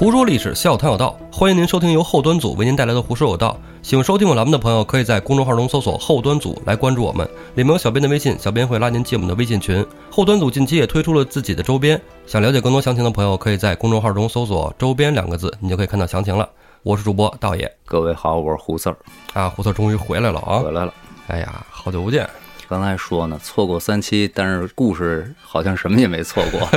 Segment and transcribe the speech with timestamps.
[0.00, 3.54] 胡说历史，笑谈有道，欢迎您收听由后端组为您带来的《胡说有道》。
[3.86, 9.86] 喜欢收听我栏目的朋友，可以在公众号中搜索“后端组”来关注我们，里面有小编的微信，小编会拉您进我们的微信群。
[10.10, 16.48] 后端组近期也推出了自己的周边，想了解更多详情的朋友，可以在公众号中搜索“周边”两个字，你就可以看到详情了。
[16.82, 18.96] 我是主播道爷各位好，我是胡四儿，
[19.34, 20.60] 啊，胡特终于回来了啊！
[20.60, 20.94] 回来了。
[21.26, 22.26] 哎呀，好久不见。
[22.70, 26.70] 刚才说呢，错过三期，但是故事好像什么也没错过。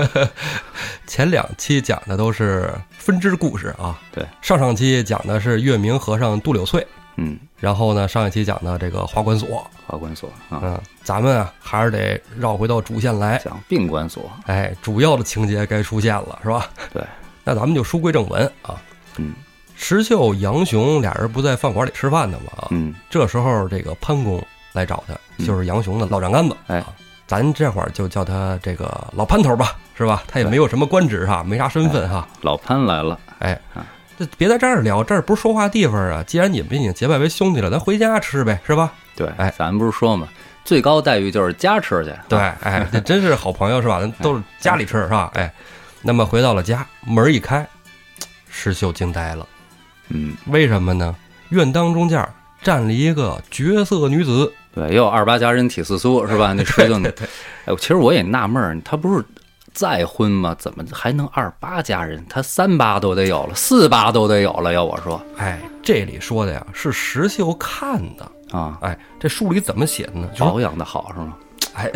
[1.05, 6.84] 前两期讲的都是分支故事啊，对，上上期讲的是月明和尚杜柳翠，
[7.17, 16.71] 嗯，然后呢，上一期讲的这个花管所，花管所啊，嗯，咱们啊还是得绕回到主线来，讲病管所，哎，主要的情节该出现了，是吧？
[16.91, 17.03] 对，
[17.46, 18.81] 那咱们就书归正文啊。
[19.18, 19.35] 嗯。
[19.75, 22.51] 石秀、杨雄俩人不在饭馆里吃饭呢吗？
[22.57, 26.87] 啊，嗯，这时候这个潘公来找他，就是杨雄的老丈杆子，哎啊，
[27.27, 30.23] 咱这会儿就叫他这个老潘头吧，是吧？
[30.27, 33.85] 他也没有什么官职哈，没啥身份哈，老潘来了，哎啊，
[34.17, 36.23] 这别在这儿聊，这儿不是说话地方啊。
[36.25, 38.93] 既然你们已经结拜为兄弟了，咱回家吃呗，是吧？
[39.15, 40.27] 对，哎咱不是说嘛，
[40.63, 43.99] 最高待遇就是家吃去，对，哎，这真是好朋友是吧？
[43.99, 45.31] 咱 都是家里吃是吧？
[45.35, 45.51] 哎，
[46.01, 47.68] 那么回到了家，门一开，
[48.49, 49.47] 石秀惊呆了，
[50.09, 51.15] 嗯，为什么呢？
[51.49, 52.27] 院当中间
[52.63, 56.54] 站了一个绝色女子，对，也有二八佳人体四苏是吧？
[56.54, 56.99] 那石秀，
[57.66, 59.24] 哎，其实我也纳闷儿，他不是
[59.74, 60.55] 再婚吗？
[60.57, 62.24] 怎么还能二八佳人？
[62.27, 64.74] 他三八都得有了，四八都得有了。
[64.74, 70.30] 要我说哎，这里说的呀是石秀看的，啊，哎，这书里怎么写的呢？
[70.40, 71.38] 保养的好是吗？
[71.75, 71.91] 哎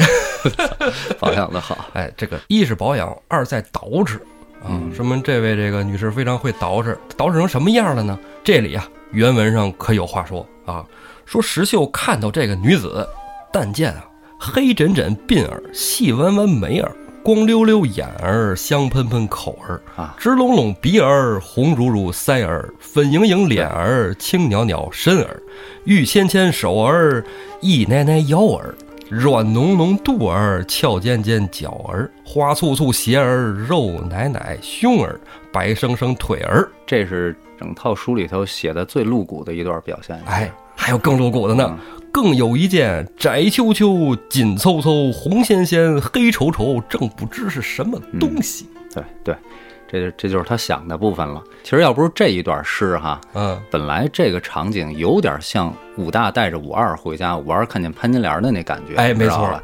[1.19, 4.15] 保养的好，哎，这个一是保养，二在捯饬
[4.63, 8.17] 啊，嗯说明这位这个女士非常会捯饬，捯饬成什么样了呢？
[8.43, 10.83] 这里啊，原文上可有话说啊，
[11.27, 13.05] 说石秀看到这个女子，
[13.51, 14.05] 但见啊，
[14.39, 16.89] 黑枕枕鬓儿，细弯弯眉儿。
[17.21, 25.43] 光溜溜眼儿，香喷喷口儿啊直隆隆鼻儿，红如如腮儿，粉盈盈脸儿，青袅袅身儿，
[25.83, 27.21] 玉纤纤手儿，
[27.59, 28.73] 一奶奶腰儿，
[29.09, 35.19] 软浓浓肚儿，翘尖尖脚儿，花簇簇鞋儿，肉奶奶胸儿，
[35.51, 40.17] 白生生腿儿，这是整套书里头写的最露骨的一段表现。
[40.25, 41.79] 哎，还有更露骨的呢，嗯
[42.09, 48.65] 更有一件窄秋秋、紧凑凑、红鲜鲜、黑稠稠，正不知是什么东西。
[48.91, 49.35] 对对，
[49.87, 51.43] 这这就是他想的部分了。
[51.63, 59.61] 其实要不是这一段诗哈，嗯，本来这个场景有点像武大带着武二回家，武二看见潘金莲的那感觉，哎没错了。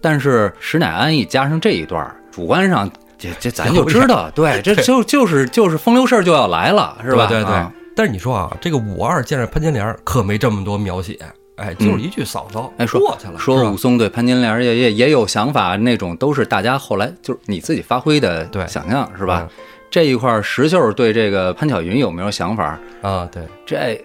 [0.00, 2.88] 但是石乃安一加上这一段，主观上
[3.18, 7.26] 这这咱就知道，对，这 就就是就是风流事儿就要来了，是吧？
[7.26, 7.54] 对对对。
[7.54, 11.18] 啊但是你说啊，这个武二见着潘金莲可没这么多描写，
[11.56, 19.48] 哎，就是一句嫂嫂，哎，说过去了，说武松对潘金莲也也也有想法，那种都是大家后来就是你自己发挥的对想象，是吧？
[19.50, 22.78] 嗯这一块石秀对这个潘巧云有没有想法？
[23.02, 24.04] 啊，对，这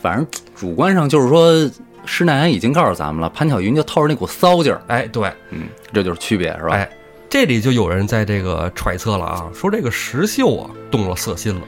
[0.00, 0.26] 反正
[0.56, 1.70] 主观上就是说，
[2.06, 6.70] 施耐庵已经告诉咱们了，潘巧云就透着那股骚劲儿，哎，对，嗯，这就是区别，是吧？
[6.74, 6.90] 哎，
[7.28, 11.60] 这里就有人在这个揣测了啊，说这个石秀啊动了色心了。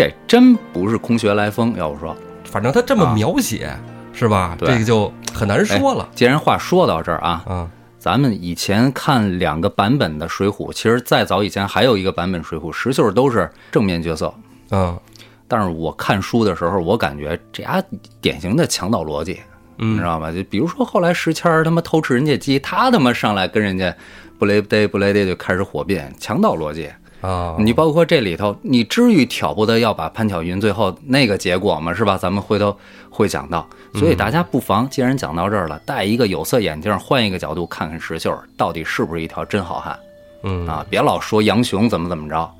[0.00, 2.16] 这真不是空穴来风，要不说。
[2.44, 3.70] 反正他这么啊描写，
[4.14, 4.56] 是吧？
[4.58, 6.08] 对这个就很难说了。
[6.14, 14.32] 既然话说到这儿啊，嗯，咱们以前看两个版本的《水浒》，其实再早以前还有一个版本《水浒》，石秀都是正面角色。
[14.70, 14.98] 嗯
[15.46, 17.82] 但是我看书的时候，我感觉这丫
[18.22, 19.32] 典型的强盗逻辑，
[19.76, 20.32] 你知嗯，道吗？
[20.32, 23.94] 就比如说后来石谦儿他妈偷吃人家鸡，他他妈上来跟人家
[24.38, 26.88] 不雷不雷不雷的就开始火并，强盗逻辑。
[27.20, 31.92] 啊，你包括这里头，你至于挑拨的要把潘巧云最后那个结果吗？
[31.92, 32.16] 是吧？
[32.16, 32.74] 咱们回头
[33.10, 39.98] 会讲到，所以大家不妨，既然讲到这儿了，戴一个有色眼镜，换一个角度看看石秀到底是不是一条真好汉
[40.42, 40.86] 嗯啊！
[40.88, 42.50] 别老说杨雄怎么怎么着，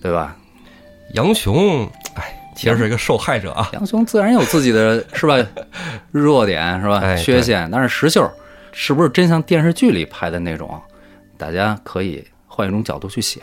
[0.00, 0.34] 对吧？
[1.12, 3.68] 杨雄，哎，其实是一个受害者啊。
[3.74, 5.36] 杨雄自然有自己的 是吧
[6.10, 8.26] 弱点是吧哎缺陷，但是石秀
[8.72, 10.80] 是不是真像电视剧里拍的那种？
[11.36, 13.42] 大家可以换一种角度去想，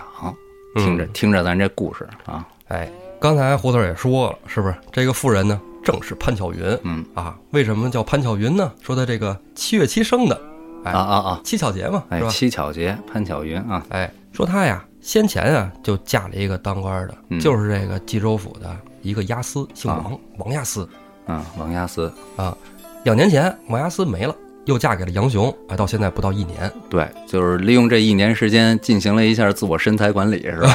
[0.76, 2.90] 听着、嗯听着咱这故事啊，哎，
[3.20, 6.62] 刚才胡头也说了，是不是这个妇人呢，正是潘巧云？
[6.84, 8.72] 嗯啊，为什么叫潘巧云呢？
[8.82, 10.40] 说她这个七月七生的，
[10.84, 11.42] 哎啊啊啊！
[11.44, 12.22] 七巧节嘛，哎？
[12.28, 20.88] 七巧节潘巧云啊，哎，说她呀，先前啊就嫁了一个当官的，嗯就是这个冀州府的一个押司，姓王，王押司
[21.26, 22.56] 啊，王押司，啊。
[23.04, 24.34] 两年前王押司没了，
[24.66, 30.74] 又嫁给了杨雄，啊，到现在不到一年，对，就是利用这一年时间进行了一下自我身材管理，是吧？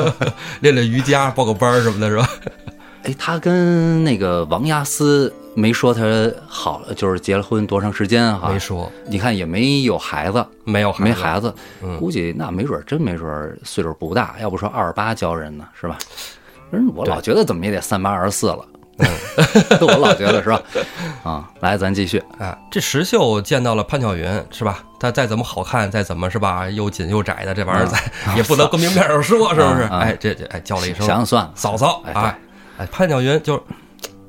[0.60, 2.28] 练练瑜伽，报个班儿什么的，是吧？
[3.04, 6.02] 哎，他跟那个王亚斯没说他
[6.46, 8.58] 好了，就是结了婚多长时间哈没？
[8.58, 11.52] 说，你看也没有孩子，没有没孩子，
[11.82, 15.96] 嗯估计那没准儿真没准儿岁数不大，要不说二十八教人呢，是吧？
[16.70, 18.64] 人我老觉得怎么也得三八二十四了，
[19.00, 20.60] 嗯 我老觉得是吧？
[21.22, 24.82] 啊，来，咱继续，哎，这石秀见到了潘巧云是吧？
[24.98, 27.98] 他再怎么好看，再怎么是吧，又紧又窄的这玩意儿，再
[28.36, 29.82] 也不能跟明面上说，是不是？
[29.82, 32.38] 啊啊哎，这这哎叫了一声想想算了，嫂嫂，哎哎
[32.78, 33.62] 哎，潘巧云就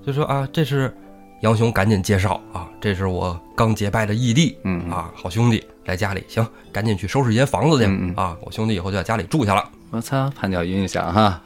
[0.05, 0.95] 就说啊，这是
[1.41, 9.63] 杨雄，赶紧介绍啊，这是我刚结拜的义弟，嗯嗯啊，好兄弟来家里，行，赶紧去收拾一间房子去啊，我兄弟以后就在家里住下了。
[9.91, 11.41] 我操，潘巧云一想哈，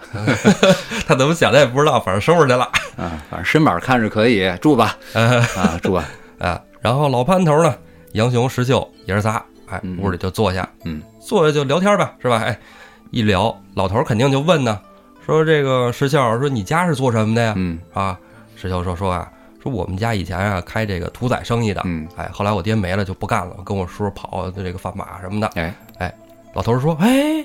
[1.08, 2.64] 他怎么想的也不知道，反正收拾去了。
[2.96, 6.06] 啊，反正身板看着可以，住吧， 啊，住吧，
[6.40, 7.76] 啊，然后老潘头呢，
[8.14, 12.38] 杨雄、石秀爷儿仨，哎，嗯屋里就坐下，嗯，坐下就聊天吧，是吧？
[12.46, 12.58] 哎，
[13.10, 14.80] 一聊，老头儿肯定就问呢，
[15.26, 17.54] 说这个石秀，说你家是做什么的呀？
[17.58, 18.16] 嗯啊，
[18.56, 19.28] 石秀说说啊，
[19.64, 25.48] 说我们家以前啊开这个屠宰生意的，嗯，哎，后来我爹没了就不干了，跟我叔叔跑这个贩马什么的。
[25.56, 26.14] 哎哎，
[26.54, 27.44] 老头儿说，哎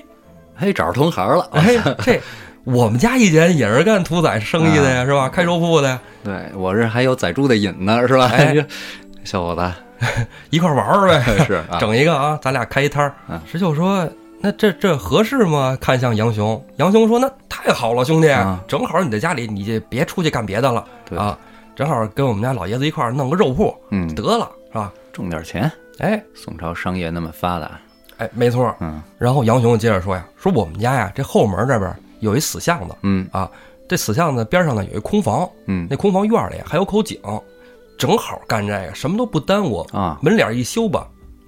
[0.61, 2.21] 嘿，找着同行了，哎，这
[2.63, 5.27] 我们家以前也是干屠宰生意的呀，是吧？
[5.27, 8.29] 开肉铺的呀，对我这还有宰猪的瘾呢，是吧？
[8.31, 8.55] 哎
[9.25, 9.71] 小伙子
[10.51, 11.21] 一块玩玩儿呗。
[11.45, 13.39] 是啊，整一个啊，咱俩开一摊儿嗯。
[13.45, 14.07] 石秀说
[14.39, 21.37] ：“那这这合适吗？”看向杨雄，杨雄说：“那太好了，兄弟啊，正好你在家里，你就别出去干别的了对啊，
[21.75, 27.79] 正好跟我们家老爷子一块儿弄个肉铺，嗯，得了，是吧挣点钱。？”哎宋朝商业那么发达，
[28.21, 28.73] 哎，没错。
[28.79, 33.49] 嗯然后杨雄接着说呀：“说我们家呀，这后门这边有一死巷子嗯啊，
[33.89, 37.19] 这死巷子边上呢有一空房，嗯那空房院里还有口井，
[37.97, 39.79] 正好干这个，什么都不耽误。
[39.91, 41.07] 啊，门脸一修吧，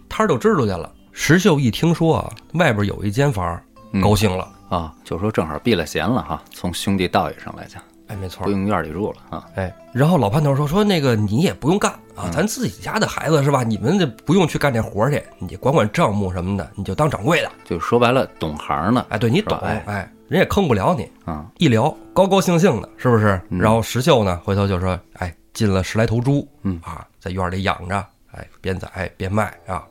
[0.10, 0.92] 摊儿就支出去了。
[1.12, 3.62] 石秀一听说啊，外边有一间房，
[3.92, 4.48] 嗯高兴了。
[4.70, 6.42] 啊，就说正好避了嫌了哈。
[6.52, 8.52] 从兄弟道义上来讲，哎，没错不。
[8.52, 9.46] 用院里住了啊。
[9.56, 13.64] 哎，然后老潘头说说那个你也不用干啊，咱自己家的孩子是吧？
[13.64, 17.52] 你们这不用去干这活儿去，你管管账目什么的，你就当掌柜的。
[17.64, 21.10] 就说白了，懂行呢哎，对你懂，哎哎，人也坑不了你。
[21.26, 21.46] 啊。
[21.58, 23.40] 一聊高高兴兴的，是不是？
[23.50, 29.84] 嗯然后石秀呢，回头就说，哎，进了十来头猪，嗯啊，在院里养着，哎，边宰边卖啊，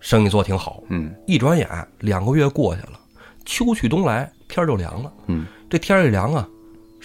[0.00, 0.82] 生意做挺好。
[0.88, 1.68] 嗯一转眼
[1.98, 2.92] 两个月过去了，
[3.44, 5.12] 秋去冬来，天儿就凉了。
[5.26, 6.48] 嗯这天儿一凉啊，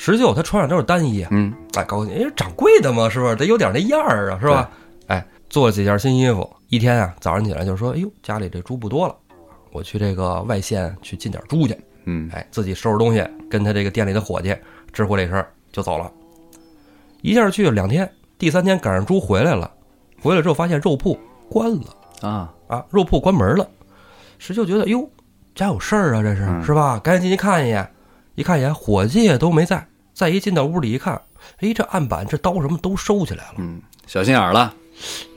[0.03, 3.36] 石秀他穿上都是单衣啊，嗯哎，高兴，哎，掌柜的嘛，是不是？
[3.36, 4.68] 得有点那样儿啊，是吧？
[5.06, 9.15] 哎，做了几件新衣服，一天啊，早上起来就说，哎呦，家里这猪不多了，
[9.71, 11.77] 我去这个外县去进点猪去。
[12.06, 14.57] 嗯哎，自己收拾东西，跟他这个店里的伙计
[14.92, 16.12] 知会这事儿就走了。
[17.21, 19.69] 一下去了两天，第三天赶上猪回来了，
[20.19, 21.15] 回来之后发现肉铺
[21.48, 23.69] 关了啊，啊，肉铺关门了。
[24.39, 25.07] 石秀觉得哟，
[25.53, 27.00] 家有事儿啊，这是、嗯是吧？
[27.03, 27.88] 赶紧进去看一眼，
[28.33, 29.86] 一看一眼，伙计也都没在。
[30.13, 31.19] 再一进到屋里一看，
[31.60, 34.74] 哎，这案板、这刀什么都收起来了，嗯，小心眼儿了，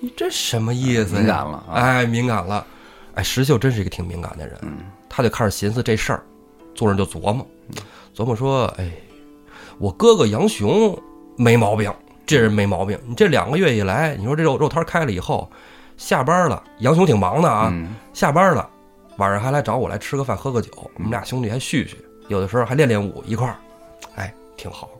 [0.00, 1.20] 你这什么意思呀？
[1.20, 1.72] 敏感了啊。
[1.74, 2.66] 哎，敏感了。
[3.14, 4.78] 哎，石秀真是一个挺敏感的人，嗯。
[5.08, 6.22] 他就开始寻思这事儿，
[6.74, 7.46] 坐那就琢磨，
[8.14, 8.90] 琢磨说，哎，
[9.78, 11.00] 我哥哥杨雄
[11.36, 11.92] 没毛病，
[12.26, 12.98] 这人没毛病。
[13.06, 15.48] 你这两个月以来，你说这肉肉摊开了以后，
[15.96, 17.94] 下班了，杨雄挺忙的啊，嗯。
[18.12, 18.68] 下班了，
[19.18, 23.56] 晚上还来找我来吃个饭喝个酒，我们俩兄弟还叙叙，有的时候还练练武一块儿，
[24.16, 24.90] 哎，挺好。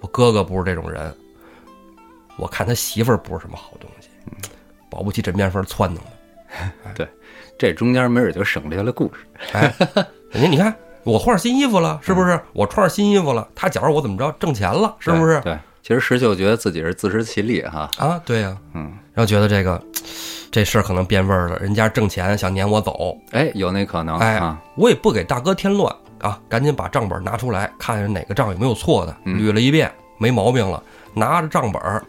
[0.00, 1.14] 我哥哥不是这种人，
[2.36, 4.08] 我看他媳妇儿不是什么好东西，
[4.88, 6.92] 保不齐枕边风撺弄的。
[6.94, 7.08] 对
[7.58, 9.20] 这中间没准就省略了故事。
[9.52, 9.72] 哎，
[10.30, 12.40] 人家你看我换上新衣服了，是不是？
[12.52, 15.40] 我穿上新衣服了，他觉着我怎么着挣钱了，是不是？
[15.42, 17.90] 对，对其实石秀觉得自己是自食其力哈。
[17.98, 19.82] 啊，对呀、嗯，然后觉得这个
[20.50, 24.60] 这事儿可能变味儿了，人家挣钱想撵我走，哎，有那可能哎啊。
[24.76, 30.82] 我也不给大哥添乱啊，赶紧把账本拿出来，看看哪个账有没有错的，嗯捋了一遍没毛病了，
[31.14, 32.02] 拿着账本儿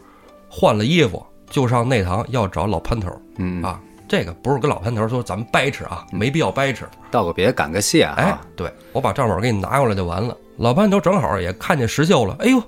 [0.48, 3.80] 换了衣服，就上内堂要找老潘头儿嗯，啊。
[4.08, 6.84] 这个不是跟老潘头儿说咱们掰扯啊，没必要掰扯。
[7.10, 10.36] 道个别，感个谢哎啊。，对我把账本给你拿过来就完了。
[10.58, 12.62] 老潘头正好也看见石秀了，哎呦，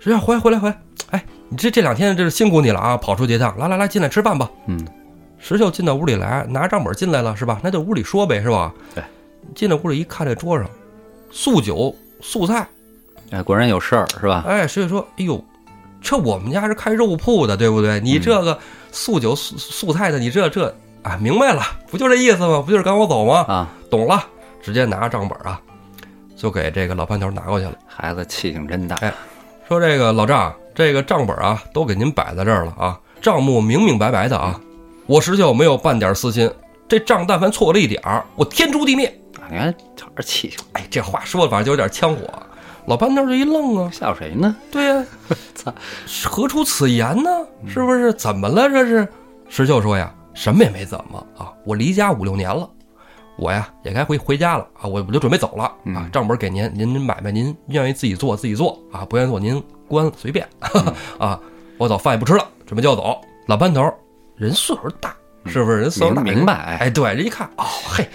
[0.00, 0.76] 石秀回来回来回来，
[1.10, 4.50] 哎，你这这两天这是辛苦你了啊，跑出去一趟，来来来，进来吃饭吧。
[4.66, 4.84] 嗯，
[5.38, 7.60] 石秀进到屋里来，拿账本进来了是吧？
[7.62, 8.74] 那就屋里说呗是吧？
[8.92, 9.04] 对，
[9.54, 10.68] 进到屋里一看，这桌上
[11.30, 12.66] 素酒素菜，
[13.30, 14.44] 哎，果然有事儿是吧？
[14.46, 15.42] 哎，所以说，哎呦，
[16.00, 18.00] 这我们家是开肉铺的，对不对？
[18.00, 18.58] 你这个
[18.90, 22.62] 素酒素素菜的，你这这啊，明白了，不就这意思吗？
[22.64, 23.44] 不就是赶我走吗？
[23.48, 24.24] 啊，懂了，
[24.62, 25.60] 直接拿着账本啊，
[26.36, 27.74] 就给这个老潘头拿过去了。
[27.86, 28.96] 孩子气性真大。
[28.96, 29.12] 哎
[29.68, 34.60] 说这个老丈，这个账本啊，都给您摆在这儿了啊，账目明明白白的啊，
[35.06, 36.50] 我石秀没有半点私心，
[36.86, 39.21] 这账但凡错了一点儿，我天诛地灭。
[39.50, 42.22] 你看，这儿气性，哎，这话说的反正就有点呛火。
[42.86, 44.56] 老班头就一愣啊，吓唬谁呢？
[44.70, 45.04] 对呀、
[45.54, 45.72] 操，
[46.24, 47.30] 何出此言呢？
[47.66, 48.12] 是不是？
[48.14, 48.68] 怎么了？
[48.68, 49.06] 这是？
[49.48, 52.68] 石秀说呀，什么也没怎么啊，我离家五六年了，
[53.36, 60.48] 我呀也该回回家了啊，我我就准备走了啊，账本给您，您买卖您愿意自己做自己做啊，不愿意做您关随便
[61.18, 61.38] 啊，
[61.78, 63.20] 我走饭也不吃了，准备就要走。
[63.46, 63.92] 老班头
[64.34, 65.14] 人岁数大，
[65.46, 65.78] 是不是？
[65.80, 66.78] 人岁数大，明白？
[66.80, 68.08] 哎，对，人一看，哦嘿，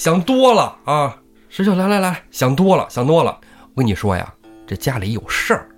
[0.00, 1.14] 想多了啊，
[1.50, 3.38] 石秀来来来，想多了，想多了。
[3.74, 4.32] 我跟你说呀，
[4.66, 5.68] 这家里有事儿。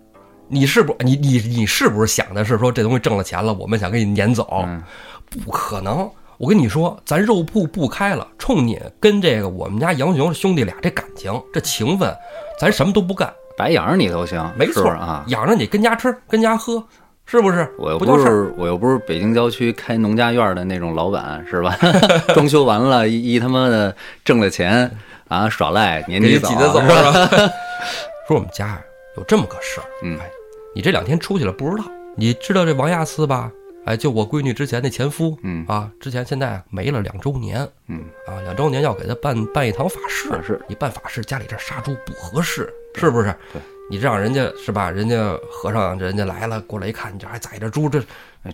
[0.46, 0.94] 你是不？
[1.00, 4.64] 你你你是不是想的是说这东西挣了钱了，我们想给你撵走？
[5.28, 6.08] 不可能！
[6.38, 12.14] 我跟你说，咱肉铺不开了，冲你跟这个我们家杨雄兄弟俩这感情、这情分，
[12.60, 14.40] 咱什么都不干，白养着你都行。
[14.56, 16.80] 没错啊，养着你跟家吃，跟家喝，
[17.26, 17.68] 是不是？
[17.78, 21.76] 我又不是我又不是北京郊区开农家院的那种老板，是吧？
[22.34, 24.90] 装修完了，一他妈的挣了钱
[25.28, 27.12] 啊，耍赖，撵你走，是吧？
[28.28, 28.82] 说我们家呀
[29.16, 30.18] 有这么个事儿，嗯。
[30.74, 31.84] 你这两天出去了不知道？
[32.16, 33.50] 你知道这王亚斯吧？
[33.84, 43.34] 哎，就我闺女之前那前夫，嗯啊，之前现在没了两周年，嗯啊，两周年要给他办办一堂法事，是你办法事家里这杀猪不合适，是不是？
[43.52, 43.60] 对，
[43.92, 44.90] 你让人家是吧？
[44.90, 48.02] 人家和尚人家来了，过来一看，你这还宰着猪，这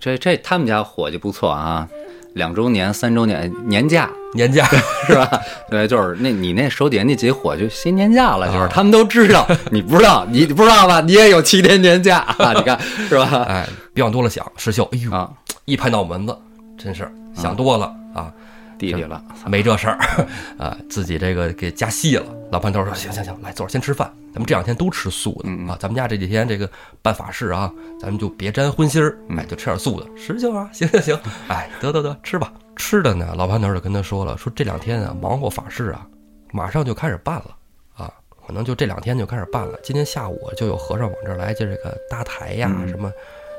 [0.00, 1.88] 这这他们家伙计不错啊。
[2.34, 4.68] 两周年、三周年年假，年假
[5.06, 5.40] 是吧？
[5.70, 11.00] 对，就是那你那手底下那几伙计新年假了，就是他们都知道，你不知道，你不知道吧？
[11.00, 12.52] 你也有七天年假啊？
[12.52, 12.76] 你看
[13.08, 13.44] 是吧？
[13.48, 13.64] 哎，
[13.94, 15.30] 别往多了想，石秀，哎呦啊，
[15.66, 16.36] 一拍脑门子，
[16.76, 18.32] 真是想多了啊。
[18.76, 19.98] 弟弟了，没这事儿
[20.56, 22.24] 啊，自己这个给加戏了。
[22.52, 24.08] 老潘头说：“行行行，来坐着先吃饭。
[24.38, 26.70] 咱们这两天都吃素的啊，咱们家这几天这个
[27.02, 27.68] 办法事啊，
[28.00, 30.06] 咱们就别沾荤腥儿，哎，就吃点素的。
[30.16, 32.52] 实行啊，行行行，哎，得得得，吃吧。
[32.76, 36.06] 吃的呢，老潘头就跟他说了，说这两天啊，忙活法事啊，
[36.52, 37.56] 马上就开始办了
[37.96, 38.12] 啊，
[38.46, 39.76] 可能就这两天就开始办了。
[39.82, 43.10] 今天下午就有和尚往这儿来，就这个搭台呀，什么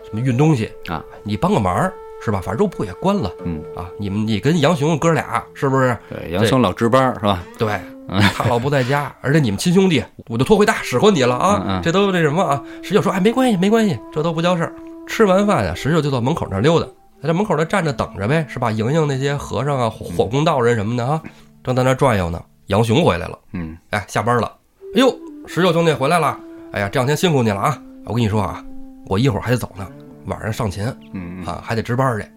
[0.06, 2.42] 什么运东西啊，你帮个忙。”是吧？
[2.44, 5.98] 反正肉铺也关了，嗯啊，你们你跟杨雄哥俩是不是？
[6.10, 7.46] 对，杨雄老值班是吧？
[7.58, 7.80] 对，
[8.34, 11.82] 他老不在家，而且你们亲兄弟，我就托回大使唤你了啊！
[11.84, 12.62] 这都那什么啊？
[12.82, 14.74] 石秀说：“哎，没关系，没关系，这都不叫事儿。”
[15.08, 16.86] 吃完饭呀，石秀就到门口那溜达，
[17.22, 18.72] 在这门口那站着等着呗，是吧？
[18.72, 21.22] 迎迎那些和尚啊、火供道人什么的啊，
[21.64, 22.42] 正在那转悠呢。
[22.68, 24.52] 杨雄回来了，嗯，哎，下班了。
[24.96, 25.12] 哎呦，
[25.48, 26.38] 石秀兄弟回来了！
[26.72, 27.82] 哎呀，这两天辛苦你了啊！
[28.06, 28.64] 我跟你说啊，
[29.08, 29.88] 我一会儿还得走呢，
[30.26, 32.28] 晚上上琴，嗯啊，还得值班去。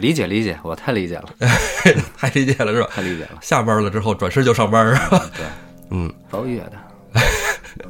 [0.00, 1.28] 理解理解，我太理解了，
[2.16, 2.88] 太理解了是吧？
[2.92, 3.38] 太理解了。
[3.40, 5.24] 下班了之后转身就上班是吧？
[5.36, 5.46] 对，
[5.90, 6.72] 嗯，包月的。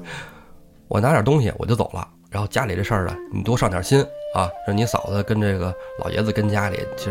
[0.88, 4.00] 我拿点东西我就走了，然后家里这事儿呢，你多上点心
[4.34, 7.10] 啊，让你嫂子跟这个老爷子跟家里这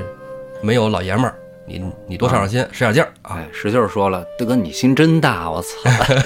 [0.62, 3.44] 没有老爷们儿，你你多上上心，使点劲儿啊。
[3.52, 5.68] 石秀说了，大哥你心真大，我操，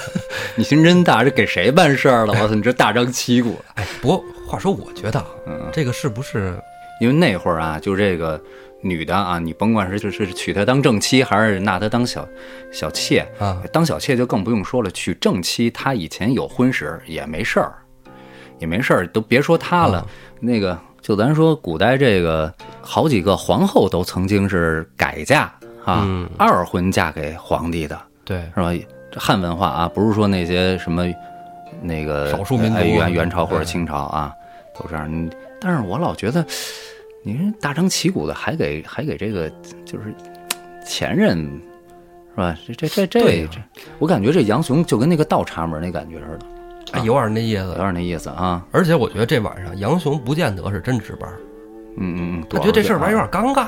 [0.56, 2.34] 你心真大，这给谁办事儿了？
[2.42, 3.60] 我操，你这大张旗鼓。
[3.76, 6.54] 哎，不过话说，我觉得啊，这个是不是？
[7.00, 8.42] 因为那会儿啊，就这个
[8.82, 12.28] 女的啊，你甭管是就是娶她当正妻，还是纳她当小
[12.72, 14.92] 小妾啊，当小妾就更不用说了。
[14.92, 17.74] 娶正妻，她以前有婚史也没事儿，
[18.60, 20.06] 也没事儿，都别说她了。
[20.40, 25.52] 那个就咱说古代这个好几个皇后都曾经是改嫁
[25.86, 28.72] 啊，二婚嫁给皇帝的，对，是吧？
[29.12, 31.08] 这汉文化啊，不是说那些什么
[31.82, 34.34] 那个少数民族元元朝或者清朝啊
[34.78, 35.30] 都这样。
[35.60, 36.46] 但是我老觉得。
[37.24, 39.50] 你说大张旗鼓的，还给还给这个
[39.86, 40.14] 就是
[40.86, 41.38] 前任，
[42.36, 42.58] 是吧？
[42.66, 43.60] 这这这这这，
[44.00, 46.46] 我感觉这杨雄就跟那个倒插门那感觉似的，
[46.94, 48.66] 哎，有点那意思，有点那意思啊。
[48.72, 51.30] 而且我觉得这晚上杨雄不见得是真值班，
[51.98, 53.64] 嗯嗯嗯，他觉得这事儿吧有点尴尬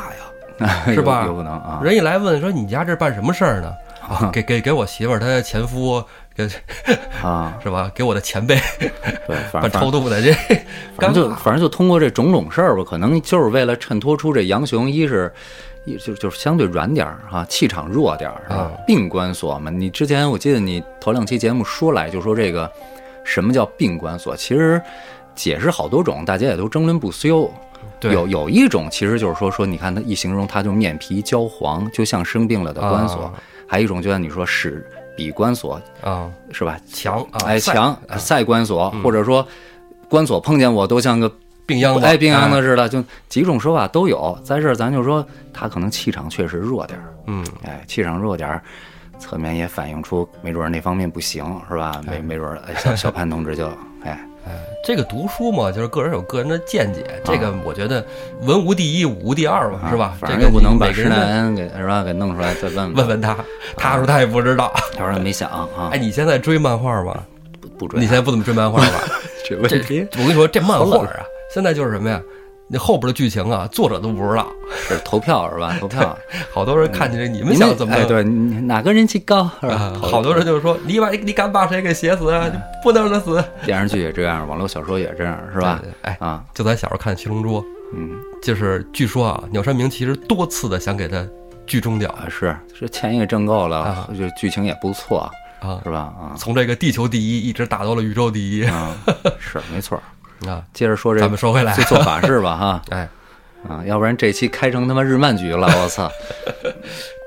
[0.67, 1.25] 呀， 是吧？
[1.25, 1.81] 有可能啊。
[1.83, 3.73] 人一来问说你家这办什么事儿呢？
[4.09, 6.28] 啊给给给我媳妇儿她前夫给
[7.23, 7.91] 啊， 是吧？
[7.93, 8.55] 给我的前辈，
[9.27, 10.31] 对，反正 超度的这，
[10.97, 15.31] 反正就反正就通过这种种事儿吧，可能就是为了衬托出这杨雄一是，
[15.85, 18.71] 一就就是相对软点儿哈，气场弱点儿啊？
[18.85, 22.71] 病关锁嘛，你之前我记得你头两期节目说来就说这个
[23.23, 24.81] 什么叫病关锁，其实
[25.35, 27.51] 解释好多种，大家也都争论不休。
[28.01, 33.29] 有有一种其实就是说说，你看他一形容他就面皮焦黄，就像生病了的关锁。
[33.67, 36.79] 还有一种，就像你说，使比关锁啊，是吧？
[36.93, 39.45] 强哎，强赛关锁，或者说
[40.07, 41.29] 关锁碰见我都像个
[41.65, 44.37] 病秧子，哎，病秧子似的，就几种说法都有。
[44.45, 48.63] 在这儿，咱就说他可能气场确实弱点儿，嗯，哎，气场弱点儿，
[49.19, 51.99] 侧面也反映出没准那方面不行，是吧？
[52.07, 53.69] 没没准小小潘同志就
[54.83, 57.03] 这个读书嘛，就是个人有个人的见解。
[57.23, 58.03] 这个我觉得
[58.41, 60.15] 文无第一，武无第二嘛，是吧？
[60.19, 63.37] 反正又不能把施耐庵给是吧给弄出来再问问问他，
[63.75, 65.89] 他说他也不知道，他说没想啊。
[65.91, 67.23] 哎，你现在追漫画吗？
[67.61, 67.99] 不不追。
[67.99, 69.01] 你现在不怎么追漫画吧？
[69.47, 72.21] 这问题我跟你说，这漫画啊，现在就是什么呀？
[72.71, 74.47] 那后边的剧情啊，作者都不知道，
[74.87, 75.75] 是投票是吧？
[75.79, 76.15] 投票，
[76.53, 82.25] 好多人看见这，你们想怎么哎，对，哪个人气高是吧好多人就是说，你把你敢把谁给写死
[82.83, 85.81] 不能让他死，电视剧也这样，网络小说也这样，是吧？
[86.03, 87.59] 哎，啊，就咱小时候看《七龙珠》，
[87.95, 88.11] 嗯。
[88.41, 91.27] 就是据说啊，鸟山明其实多次的想给他
[91.67, 96.13] 剧终掉啊，是是钱也挣够了啊，就剧情也不错，啊，是吧？
[96.17, 96.37] 啊。
[96.37, 98.95] 从这个地球第一一直打到了宇宙第一啊，
[99.39, 100.01] 是没错。
[100.47, 100.63] 啊。
[100.73, 103.07] 接着说这咱们说回来这，做法事吧，哈 哎，
[103.67, 106.09] 啊，要不然这期开成他妈日漫局了， 我操！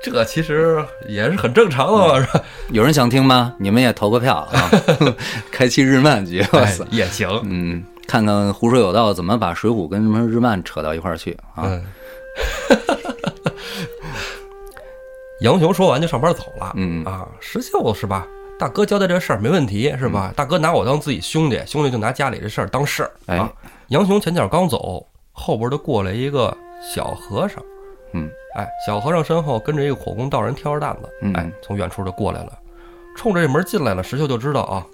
[0.03, 2.43] 这其实也是很正常的嘛，是吧？
[2.71, 3.53] 有人想听吗？
[3.57, 4.69] 你们也投个票啊！
[5.51, 11.63] 开期日漫局，我哎操！，也行，嗯，看看胡说有道怎么把水浒跟什么日漫扯到一块儿去啊！
[11.63, 11.85] 嗯。
[15.41, 18.25] 杨雄说完就上班走了，嗯啊，石秀是吧？
[18.59, 20.33] 大哥交代这事儿没问题是吧？
[20.35, 23.51] 大哥拿我当自己兄弟，兄弟就拿家里这事儿当事儿哎啊。
[23.89, 27.61] 杨雄前脚刚走，后边就过来一个小和尚，
[28.13, 32.57] 嗯，哎，小和尚身后跟着一个火工道人挑着担子，嗯哎，从远处就过来了，
[33.17, 34.01] 冲着这门进来了。
[34.01, 34.85] 石秀就知道啊，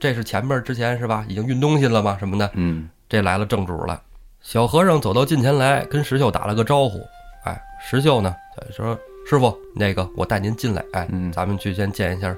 [0.00, 2.16] 这是前面之前是吧，已经运东西了吗？
[2.18, 4.00] 什么的，嗯这来了正主了。
[4.40, 7.00] 小和尚走到近前来，跟石秀打了个招呼。
[7.44, 8.98] 哎，石秀呢就说
[9.28, 12.34] ：“师傅，那个我带您进来，哎，嗯咱们去先见一下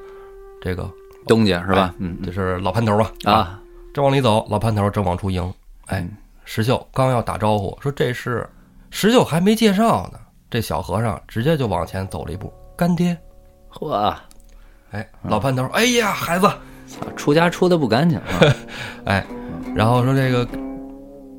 [0.60, 0.88] 这个，
[1.26, 1.94] 东家是吧？
[1.98, 3.10] 嗯这是老潘头吧？
[3.24, 3.60] 啊，
[3.94, 5.42] 正往里走，老潘头正往出迎。
[5.86, 6.10] 哎嗯，
[6.44, 8.48] 石秀刚要打招呼，说这是
[8.90, 10.18] 石秀还没介绍呢，
[10.50, 13.16] 这小和尚直接就往前走了一步，干爹。
[13.72, 14.14] 嚯，
[14.90, 16.48] 哎，老潘头，哎呀，孩子，
[17.16, 18.24] 出家出的不干净啊！
[19.06, 19.26] 哎，
[19.74, 20.46] 然后说这个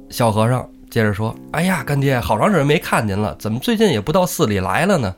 [0.09, 5.13] 小和尚接着说：“哎呀，干爹，好长时间没看您了，怎么最近也不到寺里来了呢？”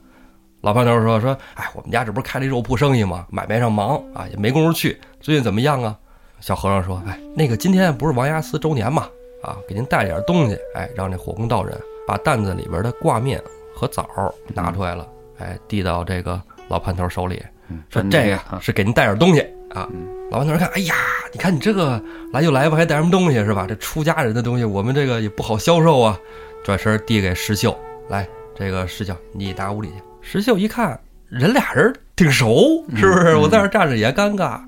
[0.63, 3.27] 老胖头说：“说，哎，我们家这不是开了一肉铺生意吗？
[3.29, 4.97] 买卖上忙啊，也没工夫去。
[5.19, 5.93] 最近怎么样啊？”
[6.39, 9.09] 小和尚说：“哎，那个今天不是王押司周年嘛，
[9.43, 13.43] 啊，给您带点东西，哎，让这火工道人把担子里边的挂面
[13.75, 15.05] 和枣儿拿出来了，
[15.37, 17.43] 哎，递到这个老潘头手里，
[17.89, 19.89] 说这个啊是给您带点东西啊。”
[20.31, 20.95] 老潘头看，哎呀，
[21.33, 23.65] 你看你这个来就来吧，还带什么东西是吧？
[23.67, 26.17] 这出家人的东西，我们这个也不好销售啊。
[26.63, 29.95] 转身递给石秀，来，这个石秀，你拿屋里去。
[30.23, 33.35] 石秀一看，人俩人挺熟，是不是？
[33.35, 34.59] 我在这站着也尴尬，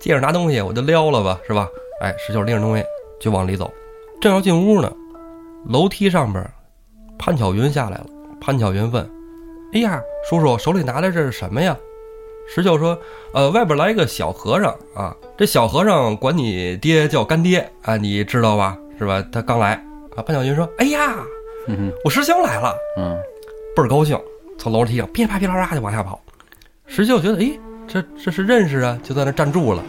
[0.00, 1.68] 接着拿东西，我就撩了吧，是吧？
[2.00, 2.82] 哎，石秀拎着东西
[3.20, 3.70] 就往里走，
[4.20, 4.90] 正要进屋呢，
[5.68, 6.44] 楼梯上边，
[7.18, 8.06] 潘巧云下来了。
[8.40, 9.08] 潘巧云问
[9.72, 11.76] ：“哎呀，叔叔手里拿的这是什么呀？”
[12.52, 12.98] 石秀说
[13.32, 18.76] ：“呃，外边来一个小和尚啊，这小和尚管你爹叫干爹啊，你知道吧？
[18.98, 19.24] 是吧？
[19.30, 19.74] 他刚来
[20.16, 21.14] 啊。”潘巧云说：“哎呀，
[22.04, 23.16] 我师兄来了，嗯
[23.76, 24.18] 倍儿高兴，
[24.58, 26.20] 从楼梯上噼里啪噼里啪啦就往下跑。
[26.86, 29.82] 石秀觉得，哎，这这是认识啊，就在那站住了，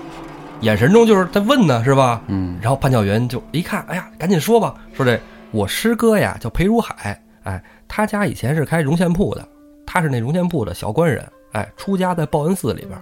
[0.61, 2.21] 眼神中就是在问呢，是吧？
[2.27, 5.19] 嗯然后潘巧云就一看，哎呀，赶紧说吧，说这
[5.51, 9.47] 我师哥呀叫裴如海，哎，他家以前是开绒线铺的，
[9.85, 12.97] 他是那绒线铺的小官人，哎，出家在报恩寺里边，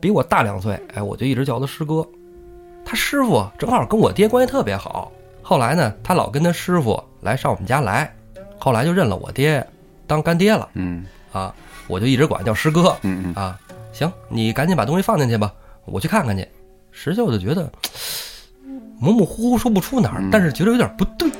[0.00, 2.06] 比我大两岁，哎，我就一直叫他师哥。
[2.84, 8.12] 他师傅正好跟我爹关系特别好，后来呢，他老跟他师傅来上我们家来，
[8.58, 9.64] 后来就认了我爹
[10.10, 11.54] 当干爹了嗯啊，
[11.86, 13.56] 我就一直管叫师哥，嗯嗯啊，
[13.92, 16.44] 行，你赶紧把东西放进去吧，我去看看去。
[16.90, 17.70] 石秀就觉得
[18.98, 21.30] 模模糊糊说不出哪儿，但是觉得有点不对。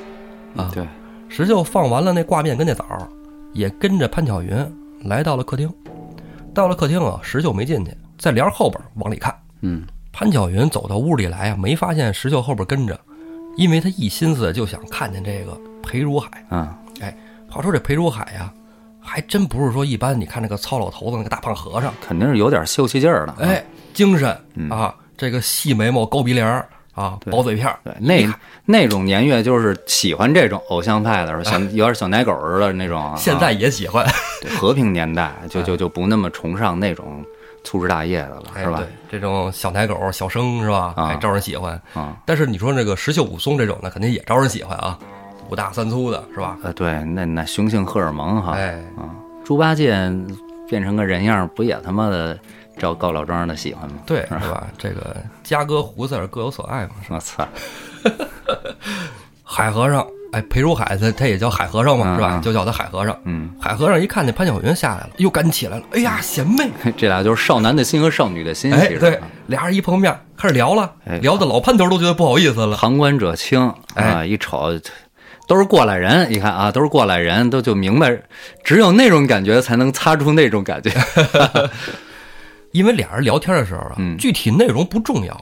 [0.57, 0.87] 啊对，
[1.29, 3.09] 石秀放完了那挂面跟那枣儿，
[3.53, 4.51] 也跟着潘巧云
[5.03, 5.69] 来到了客厅。
[6.55, 9.37] 到了客厅啊，石秀没进去，在帘儿后边往里看。
[9.63, 12.99] 嗯潘巧云走到屋里来啊，没发现石秀后边跟着，
[13.57, 16.47] 因为他一心思就想看见这个裴如海。
[16.49, 17.17] 啊哎，
[17.51, 18.53] 话说这裴如海呀、
[19.03, 20.19] 还真不是说一般。
[20.19, 23.33] 你看那个糙老头子，那个大胖和尚，肯定是有点秀气劲儿的。
[23.33, 28.29] 啊哎，精神嗯啊，这个细眉毛、高鼻梁儿啊，薄嘴片儿，对，那
[28.65, 34.07] 那种年月就是喜欢这种偶像派的，小有点小奶狗似的那种 现在也喜欢，
[34.43, 37.25] 对和平年代就就就不那么崇尚那种
[37.65, 40.93] 粗枝大叶的了，哎，是吧对？，这种小奶狗、小生是吧？
[40.97, 41.81] 啊哎，招人喜欢。
[41.95, 44.99] 啊，但是你说那个石秀武松这种的，肯定也招人喜欢啊，
[45.51, 46.57] 五大三粗的是吧？
[46.63, 49.11] 呃，对，那那雄性荷尔蒙哈，哎，啊，
[49.45, 49.91] 猪八戒
[50.69, 52.39] 变成个人样，不也他妈的
[52.79, 53.97] 招高老庄的喜欢吗？
[54.07, 54.67] 对， 是吧？
[54.79, 56.91] 这个家哥胡子儿各有所爱嘛。
[57.09, 57.47] 我操，
[59.43, 62.31] 海和尚，哎，裴如海他他也叫海和尚嘛，嗯是吧？
[62.37, 63.17] 嗯就叫他海和尚。
[63.25, 65.85] 嗯，海和尚一看见潘晓云下来了，又赶紧起来了。
[65.93, 66.71] 哎呀，贤妹！
[66.97, 72.77] 这俩就是少男的心和少女的心，哎，对，俩人一碰面开始聊了，哎聊的老潘头都觉得不好意思了。
[72.77, 74.71] 旁观者清啊，哎一瞅
[75.51, 78.17] 都是过来人，一看啊，都是过来人，都就明白，
[78.63, 80.93] 只有那种感觉才能擦出那种感觉。
[82.71, 84.17] 因为俩人聊天的时候啊，嗯。
[84.17, 85.37] 具体内容不重要，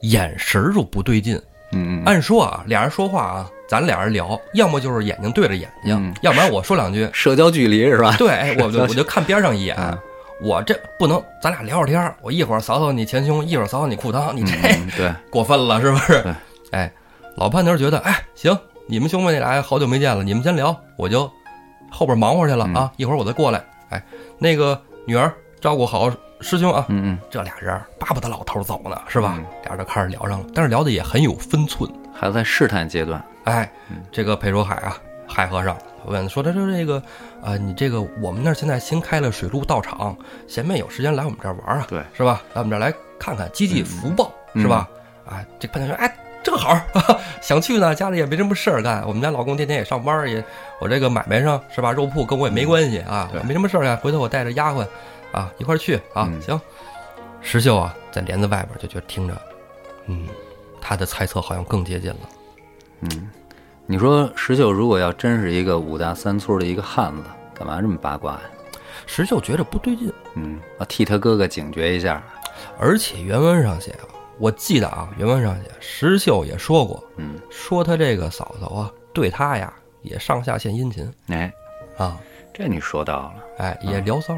[0.00, 1.36] 眼神儿就不对劲，
[1.72, 6.14] 嗯嗯，按说啊，俩人说话啊，咱俩人聊，要么就是眼睛对着眼睛，嗯。
[6.22, 8.14] 要不然我说两句，社交距离是吧？
[8.16, 9.98] 对，哎，我就 我就看边上一眼，嗯。
[10.40, 16.22] 我这不能，咱俩聊会儿天儿我一会儿扫扫你前胸，一会儿扫扫你裤裆，你这、嗯，对，过分了是不是？
[16.22, 16.34] 对？
[16.70, 16.90] 哎，
[17.36, 18.58] 老潘头觉得，哎，行，
[18.90, 21.30] 你们兄妹俩好久没见了，你们先聊，我就
[21.88, 23.64] 后边忙活去了嗯啊，一会儿我再过来。
[23.88, 24.02] 哎，
[24.36, 29.36] 那个女儿照顾好师兄啊，嗯嗯，这俩人巴不得老头走呢，是吧？
[29.38, 31.88] 嗯俩人就开始聊上了，但是聊的也很有分寸。
[32.12, 33.24] 还在试探阶段。
[33.44, 35.76] 哎嗯，这个裴如海啊，海和尚
[36.06, 37.00] 问说：“他说这个，
[37.40, 40.16] 啊，你这个我们那儿现在新开了水陆道场，
[40.48, 42.42] 闲没有时间来我们这儿玩啊，对，是吧？
[42.54, 44.88] 来我们这儿来看看，积积福报，嗯是吧？
[45.24, 50.42] 啊，这潘家说，哎，正好，哈 哈想去呢，家里也没什么事儿干，我们家老公天天也上班，也
[50.78, 54.86] 我这个买卖上是吧，肉铺跟我也没关系啊，没什么事儿干，回头我带着丫鬟
[55.32, 56.60] 啊一块儿去啊，嗯行。
[57.42, 59.34] 石秀啊，在帘子外边就觉得听着，
[60.06, 60.26] 嗯，
[60.80, 62.18] 他的猜测好像更接近了。
[63.00, 63.30] 嗯，
[63.86, 67.22] 你说石秀如果要真是一个五大三粗的一个汉子，
[67.54, 68.40] 干嘛这么八卦呀？
[69.06, 72.22] 石秀觉着不对劲，嗯，要替他哥哥警觉一下。
[72.78, 74.04] 而且原文上写啊，
[74.40, 79.70] 我记得啊，原文上写石秀也说过，嗯，说他这个嫂嫂啊，对他呀
[80.02, 81.52] 也上下献殷勤哎，
[81.98, 82.18] 啊，
[82.54, 84.34] 这你说到了，哎，也聊骚。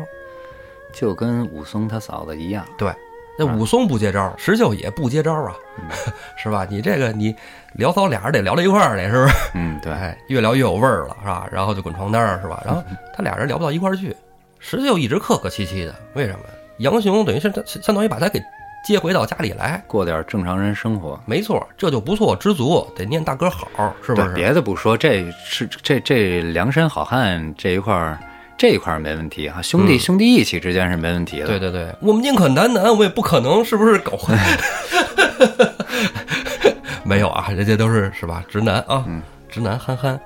[0.93, 2.67] 就跟武松他嫂子一样。
[2.77, 2.93] 对，
[3.38, 5.57] 那武松不接招，石秀也不接招啊，
[6.37, 6.67] 是吧？
[6.69, 7.35] 你这个你
[7.75, 9.35] 聊骚俩人得聊到一块儿来，是不是？
[9.55, 11.49] 嗯，对，哎，越聊越有味儿了，是吧？
[11.51, 12.61] 然后就滚床单儿，是吧？
[12.67, 12.83] 然后
[13.17, 14.15] 他俩人聊不到一块儿去，
[14.59, 16.41] 石秀一直客客气气的，为什么？
[16.79, 18.43] 杨雄等于是相当于把他给
[18.85, 21.18] 接回到家里来，过点正常人生活。
[21.25, 24.35] 没错，这就不错，知足，得念大哥好，是不对，是？
[24.35, 28.18] 别的不说，这是这这梁山好汉这一块儿，
[28.59, 31.47] 这一块儿没问题啊，兄弟、嗯兄弟义气之间是没问题的。
[31.47, 34.37] 对对对，我们宁可男男，我们也不可能是不是搞混？
[37.05, 38.42] 没有啊，人家都是是吧？
[38.49, 40.18] 直男啊，嗯直男憨憨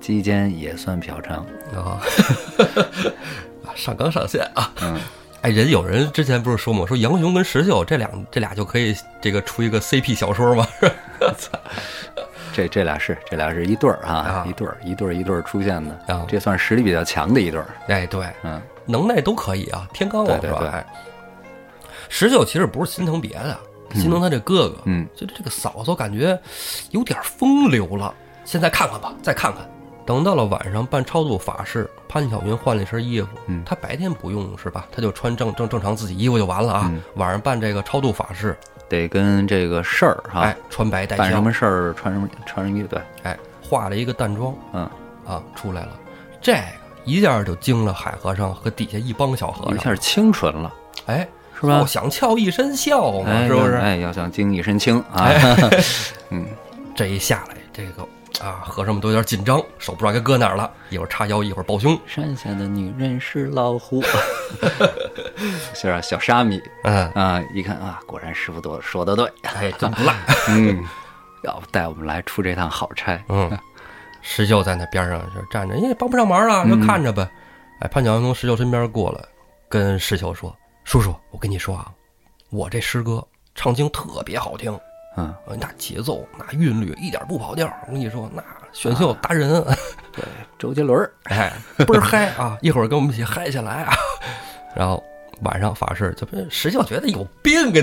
[0.00, 1.34] 鸡奸也算嫖娼。
[1.78, 2.00] 啊，
[3.76, 4.72] 上纲上线啊。
[4.82, 4.98] 嗯，
[5.42, 10.66] 哎，人有人之前不是说嘛，说杨雄跟石秀这两这俩就可以这个出一个 CP 小说吗？
[12.52, 17.66] 这这俩是这俩是一对儿啊，啊一对儿一对儿一对儿出现的，啊这算实力比较强的一对儿。
[17.86, 20.58] 哎，对，嗯，能耐都可以啊，天罡了是吧？
[20.58, 20.86] 对对对哎，
[22.08, 23.56] 石秀其实不是心疼别的，
[23.94, 26.36] 心疼他这哥哥，嗯，就这个嫂嫂感觉
[26.90, 28.12] 有点风流了。
[28.44, 29.62] 现在看看吧，再看看。
[30.08, 33.28] 等到了晚上办超度法事，潘晓云换了一身衣服。
[33.46, 34.86] 嗯他白天不用是吧？
[34.90, 36.90] 他就穿正正正常自己衣服就完了啊。
[36.90, 38.56] 嗯晚上办这个超度法事，
[38.88, 44.88] 得跟这个事儿哈，哎，穿白带孝，办什么事儿穿什么穿什么衣服，对，哎，化了一个淡妆嗯，
[45.26, 45.90] 啊，出来了。
[46.40, 46.62] 这个
[47.04, 50.72] 一下就惊了海和尚和底下一帮小和尚，一下清纯了，
[51.04, 51.28] 哎，
[51.60, 51.86] 是吧哦？
[51.86, 53.74] 想俏一身笑嘛，哎，是不是？
[53.74, 55.30] 要哎，要想精一身轻啊，
[56.30, 56.46] 嗯，
[56.96, 58.08] 这一下来，这个
[58.40, 61.98] 啊，和尚们都有点紧张，手不知道该搁哪儿了，一会儿叉腰，一会儿抱胸。
[62.06, 64.02] 山下的女人是老虎，
[65.74, 66.00] 是啊？
[66.00, 70.14] 小沙弥嗯，啊，一看啊，果然师傅多说的对，哎，真不赖。
[70.50, 70.84] 嗯，
[71.42, 73.50] 要不带我们来出这趟好差，嗯，
[74.22, 77.28] 石秀在那边上就站着，因为帮不上忙了，就看着呗。
[77.80, 79.24] 哎，潘晓云从石秀身边过来，
[79.68, 81.90] 跟石秀说：“叔叔，我跟你说啊，
[82.50, 84.78] 我这师哥唱经特别好听，
[85.16, 87.66] 嗯，呃那节奏、那韵律一点不跑调。
[87.86, 88.42] 我跟你说，那
[88.72, 89.62] 选秀达人，
[90.12, 90.24] 对，
[90.58, 91.52] 周杰伦儿，哎，
[91.86, 92.56] 倍儿嗨啊！
[92.60, 93.94] 一会儿跟我们一起嗨起来啊！
[94.76, 95.02] 然后
[95.42, 97.80] 晚上法事，这不石秀觉得有病啊你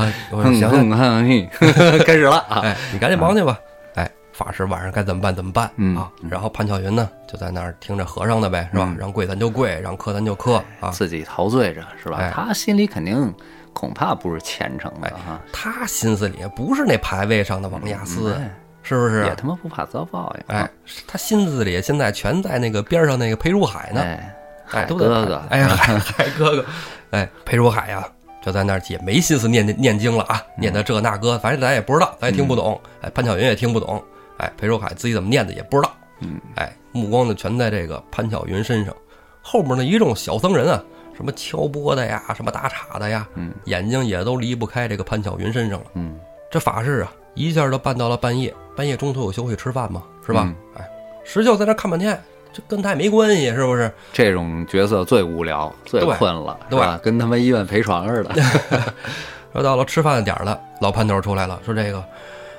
[0.00, 0.12] 啊！
[0.30, 3.58] 我说哼行，哼哼哼，开始了啊，哎，你赶紧忙去吧。
[3.94, 6.08] 哎，法师晚上该怎么办怎么办、嗯啊？
[6.30, 8.84] 然后潘巧云呢，就在那儿听着和尚的呗，是吧？
[8.86, 10.90] 嗯让跪咱就跪，让磕咱就磕啊。
[10.90, 12.30] 自己陶醉着是吧哎？
[12.32, 13.34] 他心里肯定
[13.72, 18.50] 恐怕不是虔诚的哈，他心思里不是那牌位上的王亚斯，哎
[18.82, 19.34] 是不是也？
[19.34, 20.70] 他妈不怕遭报应，哎，
[21.06, 24.00] 他心思里现在全在那个边上那个裴如海呢。
[24.00, 24.34] 哎，
[24.70, 26.64] 哎，海哥哥， 哎呀，海海哥哥，
[27.10, 28.08] 哎，裴如海呀，
[28.40, 32.80] 就在那儿也没心思念念经了啊，念的这那个，反正咱也不知道，咱也听不懂。
[33.02, 34.02] 哎，潘巧云也听不懂。
[34.38, 35.92] 哎，裴如海自己怎么念的也不知道。
[36.20, 38.94] 嗯，哎，目光呢全在这个潘巧云身上。
[39.42, 40.82] 后面那一众小僧人啊，
[41.18, 45.86] 什么敲钵的呀，什么打岔的呀，嗯，眼睛也都离不开这个潘巧云身上了。
[45.94, 46.16] 嗯，
[46.48, 48.54] 这法事啊，一下就办到了半夜。
[48.76, 50.04] 半夜中途有休息吃饭嘛？
[50.24, 50.44] 是吧？
[50.46, 50.88] 嗯哎，
[51.24, 52.16] 石秀在那看半天，
[52.52, 53.92] 这跟他也没关系，是不是？
[54.12, 57.00] 这种角色最无聊，最困了，对吧？
[57.02, 58.32] 跟他妈医院陪床似的。
[59.52, 62.04] 说到了吃饭的点儿了，老潘头出来了，说这个，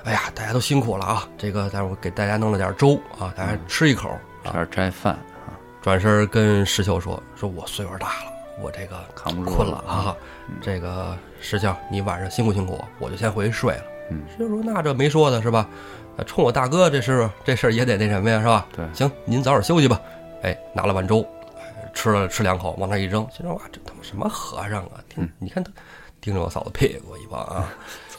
[0.03, 4.09] 哎呀，大家都辛苦了啊，这个待会儿给大家弄了点粥啊，大家吃一口。
[4.43, 5.13] 这儿摘饭
[5.47, 10.15] 啊，转身跟石秀说，说我岁数大了，我这个扛不住困了啊。
[10.61, 13.83] 这个石秀，你晚上辛苦辛苦，我就先回去睡了。
[14.11, 15.69] 嗯石秀说那这没说的是吧？
[16.17, 18.65] 呃冲我大哥这事这事儿也得那什么呀是吧？
[18.75, 20.01] 对行，您早点休息吧。
[20.41, 21.25] 哎，拿了碗粥，
[21.57, 25.01] 哎吃了吃两口，往那一扔，心说哇，这他妈什么和尚啊？
[25.07, 25.71] 听，嗯你看他
[26.19, 27.69] 盯着我嫂子屁股一帮啊。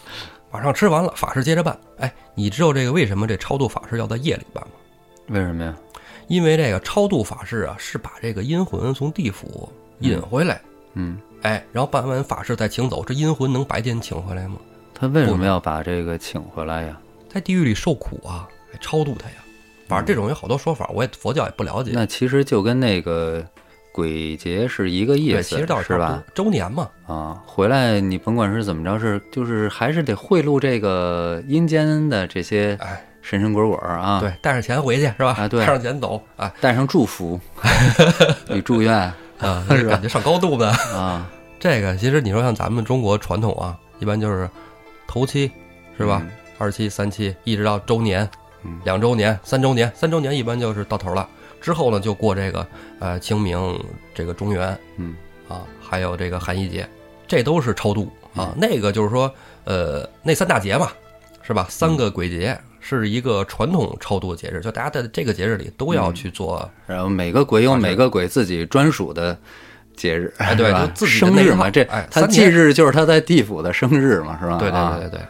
[0.53, 1.79] 马上吃完了，法事接着办。
[1.99, 4.73] 哎，你知道这个为什么这超度法事要在夜里办吗？
[5.29, 5.75] 为什么呀？
[6.27, 9.69] 因为这个超度法事啊，是把这个阴魂从地府
[10.01, 10.61] 引回来，
[10.95, 13.05] 嗯，哎，然后办完法事再请走。
[13.05, 14.57] 这阴魂能白天请回来吗？
[14.95, 16.99] 他为什么要把这个请回来呀？
[17.29, 19.37] 在地狱里受苦啊，还超度他呀。
[19.89, 21.91] 反正这种有好多说法，我也佛教也不了解。
[21.95, 23.45] 那其实就跟那个
[23.93, 26.23] 鬼节是一个意对，思，其实倒是吧？？
[26.35, 35.35] 周年嘛，啊，回来你甭管是怎么着，是就是还是得贿赂这个阴间的这些哎，神神鬼鬼儿啊，，对，带上钱回去是吧？
[35.39, 37.41] 啊对带上钱走啊带上祝福
[38.51, 40.67] 与祝愿啊， 是感觉上高度呗。
[40.95, 44.49] 啊， 这个其实你说像咱们中国传统啊，一般就是
[45.07, 45.51] 头七
[45.99, 46.21] 是吧？
[46.25, 48.29] 嗯二七、三七，一直到周年
[48.65, 51.27] 嗯、两周年、三周年，三周年一般就是到头了。
[51.59, 52.67] 之后呢，就过这个
[52.99, 53.83] 呃清明、
[54.15, 55.17] 这个中元嗯
[55.49, 56.87] 啊，还有这个寒衣节，
[57.27, 58.53] 这都是超度啊。
[58.59, 60.91] 那个就是说，呃，那三大节嘛，
[61.41, 61.67] 是吧？
[61.71, 69.39] 三个鬼节是一个传统超度的节日，就大家在这个节日里都要去做，然后每个鬼有每个鬼自己专属的
[69.95, 74.57] 节日，哎对就自己生日嘛，这他忌日就是他在地府的生日嘛，是吧？
[74.59, 74.97] 对对啊。
[74.99, 75.19] 对对。
[75.19, 75.27] 对。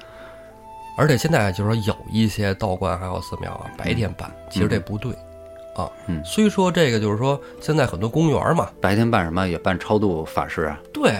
[0.97, 5.11] 而且现在就是说，有一些道观还有寺庙啊，白天办，其实这不对
[5.75, 5.89] 啊。
[6.07, 6.23] 嗯。
[6.23, 9.49] 虽说这个就是说，现在很多公园嘛，白天办什么？
[9.49, 11.15] 也办超度法事啊，对，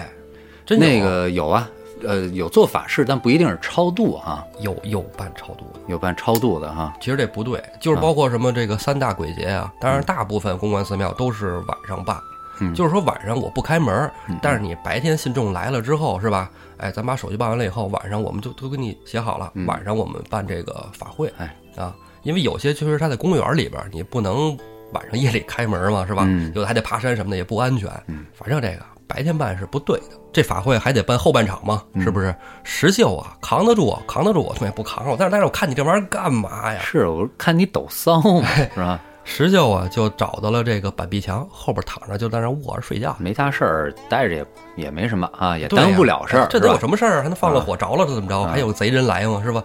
[0.77, 1.67] 那个有啊，
[2.05, 6.93] 呃，有做法事，但不一定是超度啊，有有办超度，有办超度的哈。
[6.99, 12.17] 其实这不对，就是包括什么这个三大鬼节啊，当然大部分公关寺庙都是晚上办，
[12.59, 12.73] 嗯。
[12.73, 14.11] 就是说晚上我不开门，
[14.41, 16.49] 但是你白天信众来了之后是吧？
[16.77, 21.55] 哎，咱把手续办完了以后，晚上我们就都给你写好了，晚上我们办这个法会，哎。
[21.77, 24.57] 啊，因为有些确实他在公园里边，你不能
[24.91, 26.23] 晚上夜里开门嘛，是吧？
[26.27, 26.51] 嗯。
[26.53, 27.89] 有的还得爬山什么的，也不安全。
[28.07, 28.25] 嗯。
[28.33, 28.83] 反正这个
[29.13, 32.33] 白天办是不对的，这法会还得办后半场嘛，是不是？
[32.63, 35.17] 石秀啊，扛得住啊，扛得住，我他妈也不扛了。
[35.19, 36.79] 但是但是我看你这玩意儿干嘛呀？
[36.81, 38.97] 是我看你抖骚嘛，是吧？
[39.25, 43.13] 石秀啊，就找到了这个板壁墙后边躺着，就在那卧着睡觉。
[43.19, 44.45] 没啥事儿，待着也
[44.77, 46.79] 也没什么啊，也耽误不了事儿，这都有？
[46.79, 47.21] 什么事儿？
[47.21, 48.39] 还能放个火着了，是怎么着？
[48.39, 49.41] 啊还有贼人来吗？
[49.43, 49.61] 是吧？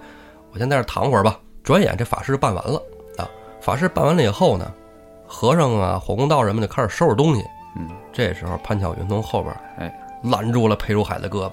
[0.53, 1.39] 我先在这儿躺会儿吧。
[1.63, 2.83] 转眼这法事办完了
[3.17, 3.29] 啊，
[3.61, 4.71] 法事办完了以后呢，
[5.27, 7.45] 和尚啊、火公道人们就开始收拾东西。
[7.77, 11.53] 嗯，这时候潘巧云从后边哎拦住了裴如海的胳膊，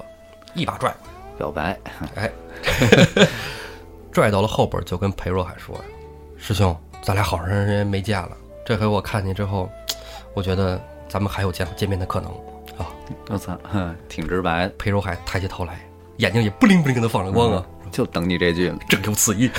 [0.53, 0.89] 一把拽
[1.37, 1.77] 过表白，
[2.15, 3.27] 来，哎，
[4.11, 5.79] 拽到了后边就跟裴如海说
[6.37, 8.31] ：“师兄，咱俩好长时间没见了，
[8.65, 9.69] 这回我看你之后，
[10.33, 12.31] 我觉得咱们还有见见面的可能
[12.77, 12.87] 啊。”
[13.29, 15.79] 我操，哼挺直白，裴如海抬起头来，
[16.17, 18.79] 眼睛也不灵不灵的放着光啊，就等你这句呢。
[18.87, 19.49] 正有此意。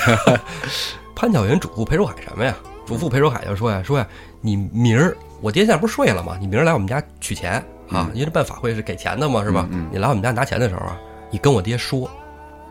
[1.15, 2.55] 潘巧云嘱咐裴如海什么呀？
[2.85, 4.07] 嘱咐裴如海就说呀，说呀，
[4.41, 6.37] 你明儿我爹现在不是睡了吗？
[6.39, 7.53] 你明儿来我们家取钱
[7.89, 9.67] 啊，因为这办法会是给钱的嘛，是吧？
[9.91, 12.09] 你来我们家拿钱的时候啊，你跟我爹说，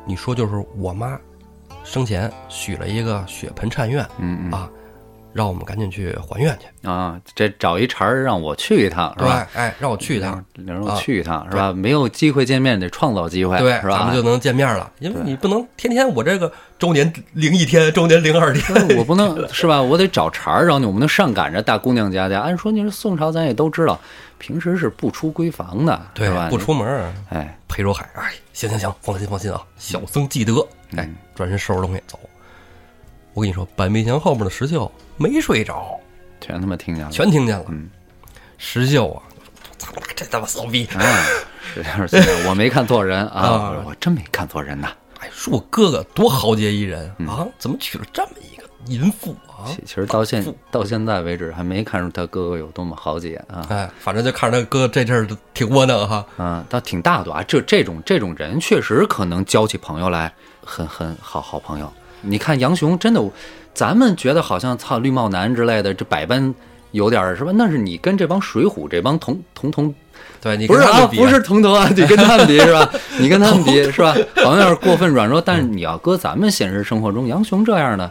[0.07, 1.18] 你说就是我妈
[1.85, 4.68] 生前许了一个血盆忏愿嗯嗯啊，
[5.34, 6.88] 让我们赶紧去还愿去。
[6.88, 11.72] 啊，这找一茬儿让我去一趟，是吧？，哎，让我去一趟，让我去一趟，是吧？
[11.72, 13.98] 没有机会见面，得创造机会，对，是吧？
[13.98, 14.90] 咱们就能见面了。
[15.00, 19.82] 因为你不能天天我这个周年零一天，周年零二天，我不能 是吧？
[19.82, 22.40] 我得找茬儿找你，我们能上赶着大姑娘家家。
[22.40, 23.98] 按说你是宋朝，咱也都知道，
[24.38, 26.48] 平时是不出闺房的，对吧？
[26.48, 30.54] 不出门哎，裴如海，哎，行行行，放心放心啊，小僧记得。
[30.96, 32.20] 哎，转身收拾东西走。
[33.32, 35.98] 我跟你说，板壁墙后面的石秀没睡着，
[36.40, 37.64] 全他妈听见了，全听见了。
[37.68, 37.90] 嗯
[38.57, 39.22] 石秀啊，
[39.79, 40.87] 操他妈这他妈骚逼！
[40.94, 41.03] 啊，
[41.74, 44.92] 是是是，我没看错人啊啊，我真没看错人呐。
[45.20, 49.66] 哎，说我哥哥多豪杰一人嗯啊，怎么娶了这么一个淫妇啊？
[49.66, 53.66] 其其实到现到现在为止，还没看出他哥哥有多么豪杰啊。
[53.68, 56.24] 哎，反正就看着他哥这阵儿挺窝囊哈。
[56.38, 57.42] 嗯，倒挺大度啊。
[57.42, 60.33] 这这种这种人，确实可能交起朋友来，
[60.64, 61.92] 很很好好朋友。
[62.20, 63.20] 你看杨雄，真的，
[63.74, 66.54] 咱们觉得好像操绿帽男之类的，这百般
[66.92, 67.52] 有点儿是吧？
[67.54, 69.92] 那是你跟这帮水浒这帮同同同
[70.40, 72.90] 对你不是啊，跟他们比不是同同啊， 你跟他们比是吧？
[73.18, 74.14] 你跟他们比是吧？
[74.37, 78.10] 好像有点过分软弱，但是你要搁咱们现实生活中，杨雄这样的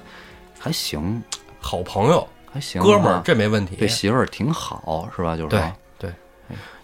[0.60, 1.22] 还行，
[1.60, 3.76] 好朋友、还行啊，哥们儿，这没问题。
[3.78, 5.38] 对媳妇儿挺好是吧？
[5.38, 6.12] 就是对说对，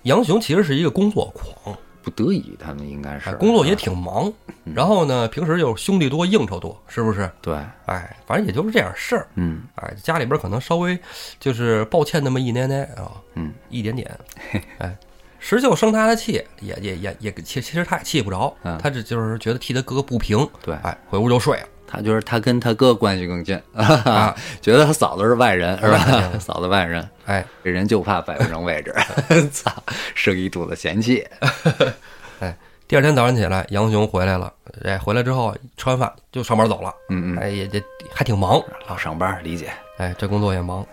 [0.04, 4.32] 杨雄其实是一个工作狂，不得已，他们应该是哎，工作也挺忙，
[4.64, 7.30] 然后呢，平时又兄弟多，应酬多，是不是？
[7.42, 9.28] 对，哎，反正也就是这点事儿。
[9.36, 10.98] 嗯哎，家里边可能稍微
[11.40, 14.10] 就是抱歉那么一捏捏啊，嗯，一点点。
[14.80, 14.98] 哎，
[15.40, 21.68] 石秀生他的气，也也也也，其其实他也气不着，嗯他这就是觉得替他哥哥不平，对哎，回屋就睡了。
[21.92, 24.36] 他觉得他跟他哥关系更近，啊。
[24.62, 26.06] 觉得他嫂子是外人是吧？
[26.22, 28.94] 人嫂子外人，哎，这人就怕摆不成位置，
[29.52, 29.72] 操，
[30.14, 31.26] 生一肚子嫌弃。
[32.88, 34.52] 第二天早上起来，杨雄回来了，
[34.84, 37.82] 哎，回来之后吃完饭就上班走了，嗯嗯，哎，也这
[38.14, 38.60] 还挺忙。
[38.88, 40.86] 老上班理解，哎，这工作也忙，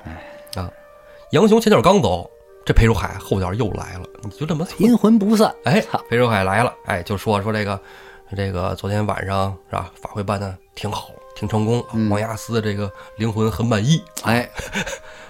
[0.55, 0.71] 啊，
[1.31, 2.31] 杨雄前脚刚走，
[2.67, 5.55] 这裴如海后脚又来了，你就这么阴魂不散。
[5.65, 7.81] 哎操，裴如海来了，哎，就说说这个，
[8.35, 14.49] 这个昨天晚上是吧，法会办的挺好，挺成功，嗯王亚斯的这个灵魂很满意，哎，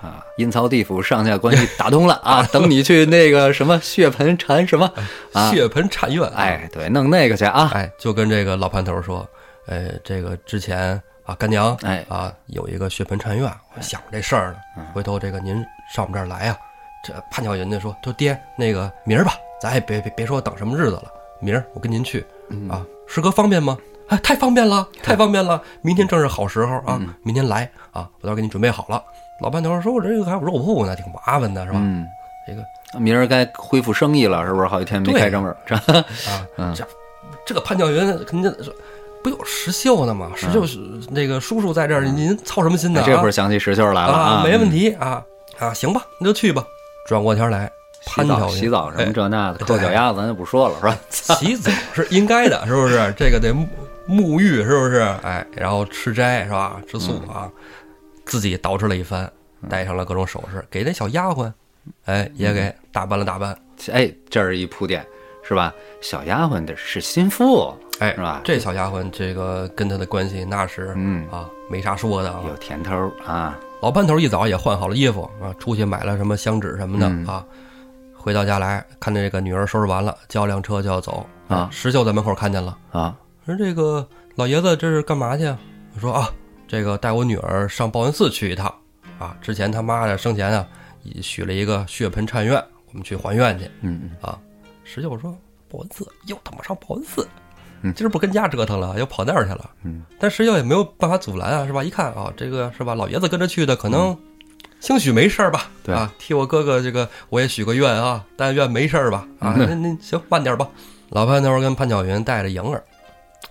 [0.03, 2.43] 啊，阴曹地府上下关系打通了啊！
[2.53, 4.91] 等你去那个什么血盆禅什么
[5.33, 5.51] 啊？
[5.51, 7.71] 血盆禅院，哎，对，弄那个去啊！
[7.75, 9.29] 哎，就跟这个老潘头说，
[9.67, 15.57] 呃，这个之前啊，干娘，哎啊，有一个血盆禅院，我想这事儿呢，回头这个您
[15.95, 16.57] 上我们这儿来啊、
[17.05, 22.25] 这潘巧云就说，说爹，那个明儿吧，咱也别别别说等什么日子了，明儿我跟您去
[22.69, 23.77] 啊，师哥方便吗？
[24.09, 25.61] 哎，太方便了，太方便了！
[25.83, 29.03] 明天正是好时候啊，明天来啊，我到时候给你准备好了。
[29.43, 31.79] 老半头说：“我这个还有肉铺呢，挺麻烦的，是吧？
[31.83, 32.07] 嗯，
[32.47, 32.65] 这个
[33.01, 34.67] 明儿该恢复生意了，是不是？
[34.69, 36.87] 好几天没对开正门， 这啊，嗯这
[37.45, 38.73] 这个潘教云肯定是
[39.25, 40.31] 不有石秀呢吗？
[40.37, 40.79] 石秀是
[41.11, 43.03] 那个叔叔在这儿，您操什么心呢？
[43.05, 44.91] 这会儿啊想起石秀来了啊，没问题。
[44.91, 45.23] 题啊
[45.59, 46.65] 啊，行吧，那就去吧。
[47.09, 47.71] 转过天来，
[48.07, 50.99] 洗澡潘巧洗澡什么哎这那的，扣脚丫子咱就不说了，是吧？
[51.11, 53.13] 洗澡是应该的，是不是？
[53.19, 53.67] 这个得沐
[54.09, 55.01] 沐浴，是不是？
[55.23, 56.81] 哎，然后吃斋是吧？
[56.89, 57.51] 吃素嗯啊，
[58.25, 59.31] 自己捯饬了一番，
[59.69, 61.53] 戴上了各种首饰，给那小丫鬟，
[62.05, 63.57] 哎，也给打扮了打扮。
[63.93, 65.05] 哎，这是一铺垫，
[65.43, 65.75] 是吧？
[66.01, 72.41] 小丫鬟的是心腹，哎，是吧这小丫鬟，这个跟他的关系那是，嗯啊，没啥说的啊。
[72.49, 73.59] 有甜头啊。
[73.83, 77.45] 老潘头一早也换好了衣服啊，出去买了什么香纸什么的、嗯啊。
[78.27, 85.57] 回到家来看见这个女儿收拾完了，叫辆车就要走啊石秀在门口看见了，啊，说这个老爷子这是干嘛去啊？
[85.95, 86.29] 我说啊，
[86.67, 88.67] 这个带我女儿上报恩寺去一趟
[89.21, 89.37] 啊。
[89.41, 90.67] 之前他妈的生前啊，
[91.05, 92.57] 也许了一个血盆忏愿，
[92.89, 94.37] 我们去还愿去嗯嗯，啊。
[94.83, 95.31] 石秀说
[95.71, 97.25] 报恩寺又他妈上报恩寺，
[97.83, 99.71] 嗯今儿不跟家折腾了，又跑那儿去了。
[99.85, 101.85] 嗯，但石秀也没有办法阻拦啊，是吧？
[101.85, 104.19] 一看啊，这个是吧，老爷子跟着去的，可能
[104.81, 105.63] 兴许没事儿吧？
[105.67, 109.27] 嗯对啊，替我哥哥这个我也许个愿啊，但愿没事儿吧？
[109.41, 110.69] 啊，嗯 那那行，慢点吧。
[111.11, 112.83] 老潘头跟潘巧云带着莹儿，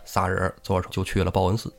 [0.04, 1.72] 仨人坐着就去了报恩寺。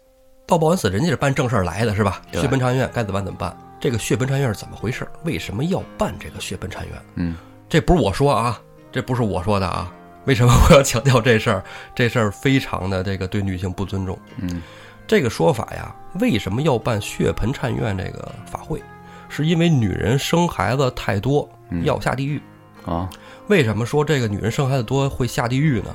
[0.46, 2.22] 到报恩寺，人家是办正事儿来的，是吧？
[2.32, 3.56] 血盆禅院该怎么办怎么办？
[3.78, 5.06] 这个血盆禅院是怎么回事？
[5.24, 7.02] 为什么要办这个血盆禅院？
[7.16, 7.36] 嗯，
[7.68, 9.92] 这不是我说啊，这不是我说的啊。
[10.24, 11.62] 为什么我要强调这事儿？
[11.94, 14.18] 这事儿非常的这个对女性不尊重。
[14.38, 14.62] 嗯，
[15.06, 18.82] 这个说法呀，为什么要办血盆禅院这个法会？
[19.28, 22.40] 是因为女人生孩子太多嗯要下地狱。
[22.84, 23.10] 啊，
[23.48, 25.94] 为什么说这个女人生孩子多会下地狱呢？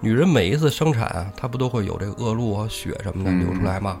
[0.00, 4.00] 女人每一次生产啊，她不都会有这个恶露啊、血什么的嗯流出来吗？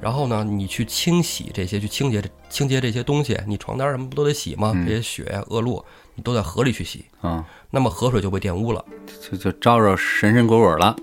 [0.00, 4.72] 然后呢，你去清洗这些，去清洁这清洁这些东西，你床单什么不都得洗吗？
[4.74, 8.84] 嗯这些血呀、恶露，你都在河里去洗，啊，那么河水就被玷污了。
[9.30, 10.96] 就就招惹神神鬼鬼了。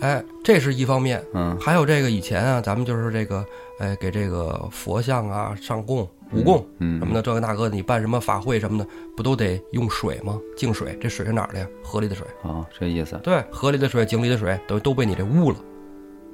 [0.00, 1.22] 哎，这是一方面。
[1.34, 3.44] 嗯还有这个以前啊，咱们就是这个，
[3.78, 10.38] 哎，给这个佛像啊上供、五供嗯什么的，这个那个，你办什么法会什么的，不都得用水吗？
[10.56, 11.66] 净水，这水是哪儿的呀？
[11.82, 12.26] 河里的水。
[12.42, 13.18] 啊，这意思。
[13.22, 15.56] 对，河里的水、井里的水等于都被你这污了。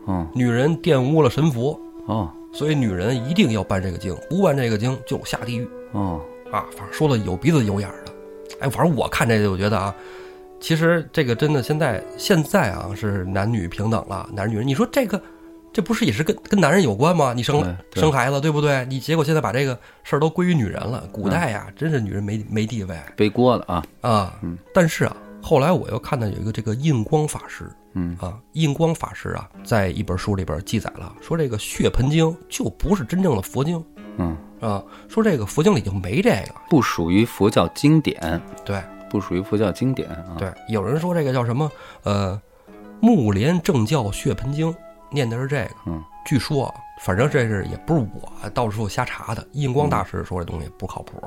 [0.09, 6.65] 嗯女人玷污了神佛，哦所以女人一定要办这个经，不办这个经就下地狱哦，啊！
[6.77, 8.13] 反正说的有鼻子有眼儿的。
[8.61, 9.95] 哎，反正我看这个，我觉得啊，
[10.61, 15.21] 其实这个真的现在现在啊是男女平等了，男女人，你说这个。
[15.77, 17.35] 这不是也是跟跟男人有关吗？
[17.37, 17.62] 你生
[17.93, 18.87] 生孩子，对不对？
[18.87, 21.07] 你结果现在把这个事儿都归于女人了。
[21.12, 23.85] 古代呀，真是女人没没地位背锅了啊。
[24.01, 24.39] 啊。
[24.43, 33.85] 嗯但是啊，后来我又看到有一个这个印光法师，嗯啊，印光法师啊，在一本书里边记载了，说这个血盆经就不是真正的佛经
[34.16, 36.55] 嗯，啊，说这个佛经里就没这个。
[36.70, 40.37] 不属于佛教经典，对不属于佛教经典啊。
[40.39, 41.70] 对，有人说这个叫什么？
[42.05, 42.41] 呃，
[42.99, 44.74] 木莲正教血盆经，
[45.11, 45.71] 念的是这个。
[45.87, 51.23] 嗯，据说啊，反正这是也不是我到处瞎查的，印光大师说这东西不靠谱。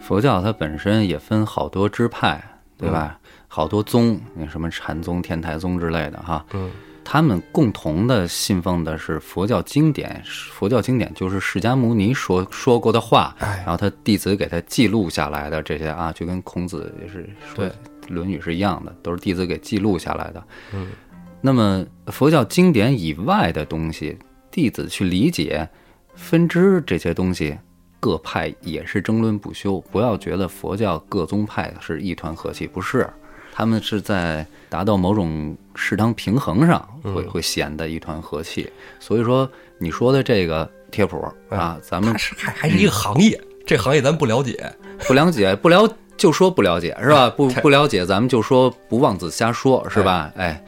[0.00, 2.42] 佛教它本身也分好多支派，
[2.76, 3.18] 对吧？
[3.48, 6.44] 好多宗，那什么禅宗、天台宗之类的哈。
[6.52, 6.70] 嗯
[7.02, 10.22] 他们共同的信奉的是佛教经典，
[10.52, 17.68] 佛教经典就是释迦牟尼说说过的话，哎然后他弟子给他记录下来的这些啊，就跟孔子也是说对
[18.06, 20.44] 《论语》是一样的，都是弟子给记录下来的。
[20.72, 20.92] 嗯，
[21.40, 24.18] 那么佛教经典以外的东西，
[24.50, 25.68] 弟子去理解、
[26.14, 27.56] 分支这些东西，
[27.98, 29.80] 各派也是争论不休。
[29.90, 33.08] 不要觉得佛教各宗派是一团和气，不是，
[33.52, 38.70] 他们是在达到某种适当平衡上，会会显得一团和气。
[38.98, 44.72] 所以说，你说的这个贴谱啊，咱们还还是一个行业，这行业咱不了解。
[45.06, 45.88] 不了解，不了
[46.18, 47.30] 就说不了解是吧？
[47.30, 50.30] 不 不了解，咱们就说不妄自瞎说是吧？
[50.36, 50.62] 哎，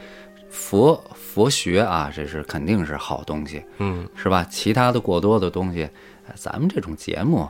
[0.53, 4.45] 佛佛学啊，这是肯定是好东西，嗯，是吧？
[4.51, 5.83] 其他的过多的东西，
[6.27, 7.49] 哎咱们这种节目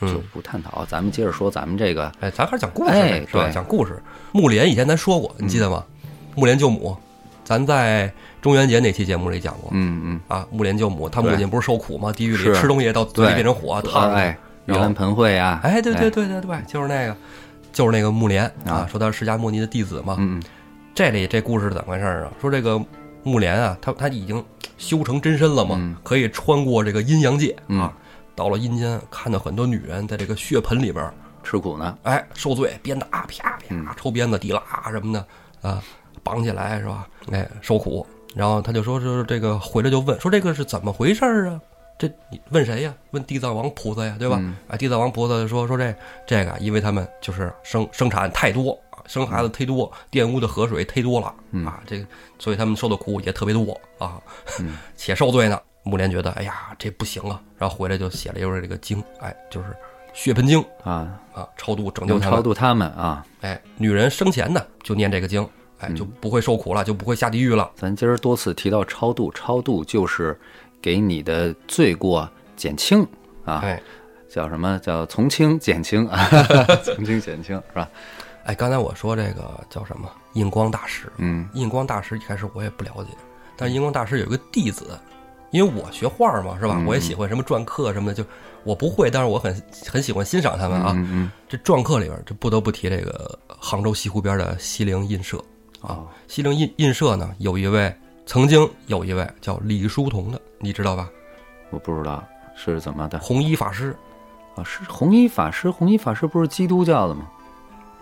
[0.00, 0.82] 就不探讨。
[0.86, 3.44] 咱们接着说咱们这个，哎，咱还是讲故事，哎是吧？
[3.44, 4.02] 对讲故事。
[4.32, 5.84] 木莲以前咱说过，你记得吗？
[6.34, 6.96] 木莲救母，
[7.44, 8.10] 咱在
[8.40, 9.70] 中元节那期节目里讲过。
[9.74, 12.10] 嗯嗯，啊，木莲救母，他母亲不是受苦吗？
[12.10, 14.10] 地狱里吃东西到嘴里变成火烫。
[14.14, 17.14] 哎，盂兰盆会啊，哎，对对对对对，就是那个，
[17.70, 20.16] 就是那个木莲啊啊，说他是释迦牟尼的弟子嘛。
[20.18, 20.42] 嗯
[20.94, 22.32] 这里这故事是怎么回事啊？
[22.40, 22.80] 说这个
[23.22, 24.44] 木莲啊，他他已经
[24.76, 27.92] 修成真身了嘛，嗯可以穿过这个阴阳界嗯啊，
[28.34, 35.26] 到了阴间，看到很多女人在这个血盆里边儿，吃苦呢，哎，受罪，鞭打，啪啪嗯抽鞭子、滴啦什么的
[35.62, 35.82] 啊，
[36.22, 37.06] 绑起来是吧？
[37.30, 38.06] 哎，受苦。
[38.34, 41.60] 然后他就说，就是这个回来就问，说这个是怎么回事儿啊？
[41.98, 42.94] 这你问谁呀？
[43.10, 44.38] 问地藏王菩萨呀，对吧？
[44.40, 45.94] 嗯啊，地藏王菩萨就说说这
[46.26, 52.06] 这个，因为他们就是生生产太多，啊生孩子忒多，玷污的河水忒多了、嗯啊，这个
[52.38, 54.20] 所以他们受的苦也特别多啊，
[54.60, 55.60] 嗯且受罪呢。
[55.82, 59.74] 木莲觉得，哎呀，这不行啊，然后回来就写了一本这个经，哎，就是
[60.12, 62.42] 血盆经啊，啊，超度拯救他们超。
[62.42, 63.24] 度他们啊。
[63.40, 65.44] 哎，女人生前呢就念这个经，
[65.78, 67.68] 哎，就不会受苦了，就不会下地狱了。
[67.74, 70.38] 咱今儿多次提到超度，超度就是
[70.82, 73.02] 给你的罪过减轻
[73.46, 73.82] 啊，哎
[74.28, 76.24] 叫什么叫从轻减轻啊，
[76.84, 77.88] 从轻减轻是吧？
[78.44, 83.10] 哎，刚才我说这个叫什么印光大师，嗯印光大师一开始我也不了解，
[83.56, 84.98] 但是印光大师有一个弟子，
[85.50, 86.74] 因为我学画嘛，是吧？
[86.78, 88.28] 嗯我也喜欢什么篆刻什么的，就
[88.64, 90.92] 我不会，但是我很很喜欢欣赏他们啊。
[90.96, 95.36] 嗯嗯这篆刻里边，就不得不提这个杭州西湖边的西泠印社
[95.80, 96.06] 啊哦。
[96.26, 97.94] 西泠印印社呢，有一位
[98.26, 101.08] 曾经有一位叫李叔同的，你知道吧？
[101.70, 102.24] 我不知道
[102.56, 103.94] 是怎么的红衣法师
[104.56, 104.64] 啊？
[104.64, 107.28] 是红衣法师，红衣法师不是基督教的吗？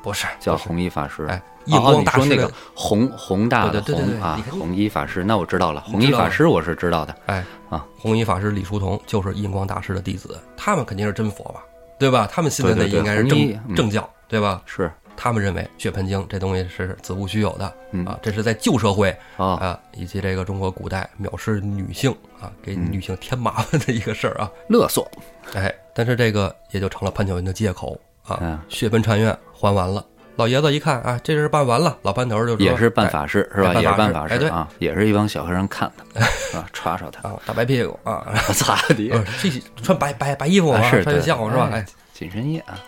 [0.03, 1.25] 不是叫不是红衣法师。
[1.27, 5.85] 哎，哦印光大师的说那个弘弘大的对对对啊对你，看红衣法师，那我知道了。
[5.89, 7.15] 你知道了红衣法师我是知道的。
[7.27, 11.63] 哎啊，红衣法师李叔同就是印光大师的弟子，他们肯定是真佛吧，
[11.99, 12.27] 对吧？
[12.31, 13.39] 他们信的那应该是正
[13.69, 14.63] 嗯正教，对吧？
[14.65, 24.51] 是他们认为血盆经这东西是子无虚有的嗯啊，这是在旧社会哦，啊以及这个中国古代藐视女性啊，给嗯女性添麻烦的一个事儿啊。
[24.69, 25.11] 勒索。
[25.55, 28.59] 哎，但是这个也就成了潘巧云的借口啊嗯。
[28.69, 30.05] 血盆禅院还完了，
[30.37, 33.71] 老爷子一看啊，这事办完了，老潘头就说也是办哎法事是吧？
[33.75, 36.21] 哎也是办办法事啊，也是一帮小和尚看的，
[36.51, 36.67] 是吧？
[36.73, 39.51] 歘歘他，啊，大白屁股啊， 我擦你呃 这
[39.83, 41.71] 穿白白白衣服啊，穿校服是吧？
[42.15, 42.79] 紧身衣啊，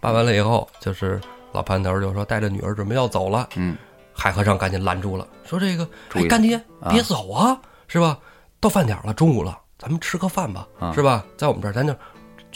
[0.00, 1.20] 办完了以后，就是
[1.52, 3.76] 老潘头就说带着女儿准备要走了，嗯，
[4.12, 8.18] 海和尚赶紧拦住了，说这个哎干爹啊别走啊，是吧？
[8.60, 11.24] 到饭点了，中午了，咱们吃个饭吧，啊是吧？
[11.36, 11.94] 在我们这儿咱就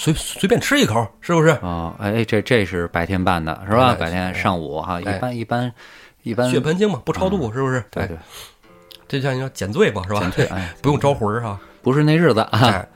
[0.02, 1.50] 随随便吃一口，是不是？
[1.50, 3.90] 啊，哎，这这是白天办的是吧？
[3.92, 5.72] 哎白天上午哈，一哎般一般
[6.24, 7.78] 一般，血盆经嘛，不超度，是不是？
[7.78, 8.18] 哎，对对，
[9.06, 10.30] 这就像你说减罪嘛，是吧减？
[10.32, 11.56] 退，哎， 不用招魂儿哈。
[11.82, 12.88] 不是那日子啊，哎，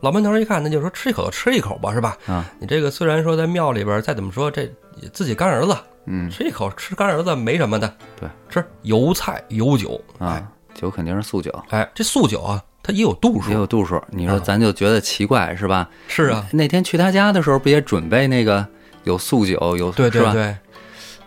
[0.00, 2.16] 老潘头一看，那就说吃一口就吃一口吧，是吧？
[2.26, 4.66] 啊，你这个虽然说在庙里边，再怎么说这
[5.12, 14.00] 自己干儿子，嗯吃一口吃干儿子没什么的，对，吃油菜油酒，哎啊，酒肯定是素酒，哎，这素酒啊，它也有度数也，有度数。
[14.10, 15.88] 你说啊咱就觉得奇怪是吧？
[16.06, 18.64] 是啊，那天去他家的时候，不也准备那个
[19.04, 19.90] 有素酒有？
[19.92, 20.54] 对对对，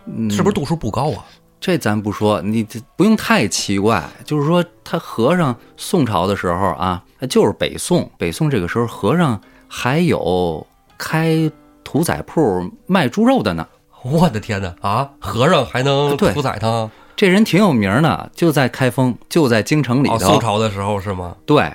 [0.05, 1.25] 嗯是不是度数不高啊？
[1.59, 4.07] 这咱不说，你这不用太奇怪。
[4.23, 10.65] 就是说，他和尚宋朝的时候啊，就是北宋，北宋这个时候和尚还有
[10.99, 11.51] 开
[11.83, 13.67] 屠宰铺卖猪肉的呢。
[14.03, 15.09] 我的天哪啊！
[15.19, 16.87] 和尚还能对屠宰他？
[17.17, 20.33] 这人挺有名的，就在开封，就在京城里哦，头。
[20.33, 21.35] 宋朝的时候是吗？
[21.47, 21.73] 对，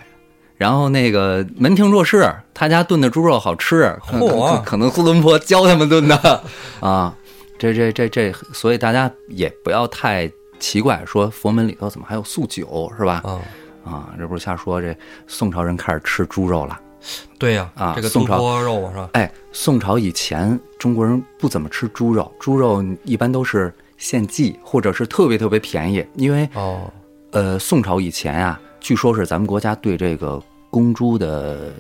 [0.57, 4.21] 然后那个门庭若市，他家炖的猪肉好吃，嚯
[4.57, 6.45] 可可能苏东坡教他们炖的
[6.79, 7.13] 啊。
[7.59, 10.31] 这这这这，所以大家也不要太
[10.61, 13.21] 奇怪，说佛门里头怎么还有素酒是吧？
[13.25, 13.41] 啊，
[13.85, 16.79] 啊，这不是瞎说，这宋朝人开始吃猪肉了。
[17.37, 19.11] 对呀，啊这个东宋朝坡肉是吧？
[19.15, 23.73] 哎，宋朝以前中国人不怎么吃猪肉，猪肉一般都是
[24.03, 26.91] 献祭或者是特别特别便宜，因为哦，
[27.31, 31.73] 呃，宋朝以前啊，据说是咱们国家对这个公猪的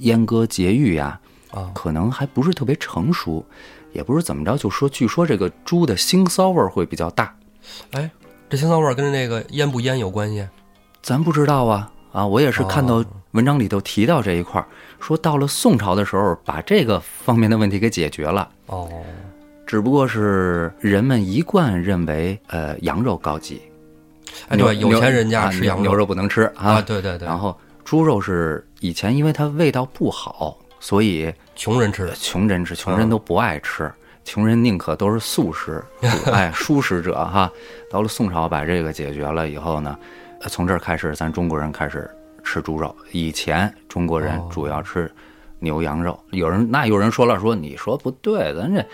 [0.00, 1.18] 阉割节育呀，
[1.52, 3.44] 啊，可能还不是特别成熟，
[3.92, 7.32] 也不是怎么着，就说据说这个猪的腥骚味会比较大，
[7.92, 8.10] 哎，
[8.48, 10.44] 这腥骚味跟那个腌不腌有关系？
[11.00, 14.66] 咱不知道啊啊，我也是看到文章里头提到这一块儿，
[14.98, 18.50] 说到了宋朝的时候，把这个方面的问题给解决了。
[18.66, 18.90] 哦，
[19.70, 23.62] 只不过是人们一贯认为，呃，羊肉高级，
[24.48, 26.72] 哎，牛对，有钱人家啊吃羊牛肉不能吃啊。
[26.72, 33.88] 啊，对对对，然后猪肉是以前因为它味道不好，所以穷人吃的，穷人吃，穷人都不爱吃，
[34.24, 35.80] 穷人宁可都是素食，
[36.32, 37.48] 哎，素食者哈。
[37.88, 39.96] 到了宋朝把这个解决了以后呢，
[40.40, 42.10] 呃从这儿开始，咱中国人开始
[42.42, 42.92] 吃猪肉。
[43.12, 45.08] 以前中国人哦主要吃
[45.60, 48.84] 牛羊肉，有人那有人说了，说你说不对，咱这。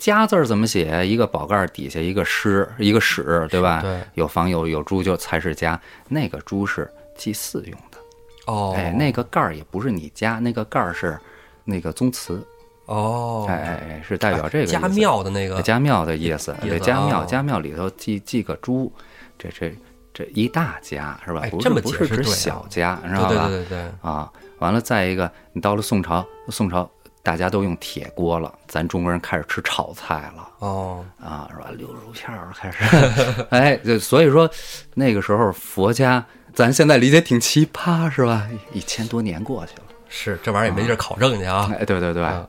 [0.00, 1.06] 家字儿怎么写？
[1.06, 3.82] 一个宝盖儿底下一个师，一个史，对吧？
[3.82, 5.78] 对，有房有有猪就才是家。
[6.08, 7.98] 那个猪是祭祀用的，
[8.46, 11.20] 哦，哎，那个盖儿也不是你家，那个盖儿是
[11.64, 12.42] 那个宗祠，
[12.86, 18.90] 哦，哎哎哎，是代表这个家庙的那个，家庙的意思，对，家庙哦家庙里头祭祭个猪，
[19.38, 19.70] 这这
[20.14, 21.50] 这一大家是吧哎？
[21.50, 23.48] 不这不是指小家，知对对道吧？
[23.48, 26.90] 对对对，啊，完了再一个，你到了宋朝，宋朝
[27.22, 30.48] 大家都用铁锅了，咱中国人开始吃炒菜了。
[30.60, 31.70] 哦，啊，是吧？
[31.76, 32.84] 溜肉片儿开始，
[33.50, 34.50] 哎，就所以说
[34.94, 38.48] 那个时候佛家，咱现在理解挺奇葩，是吧？
[38.72, 42.46] 一千多年过去了，是这玩意儿也没地儿考证去啊，哎，对对对，啊。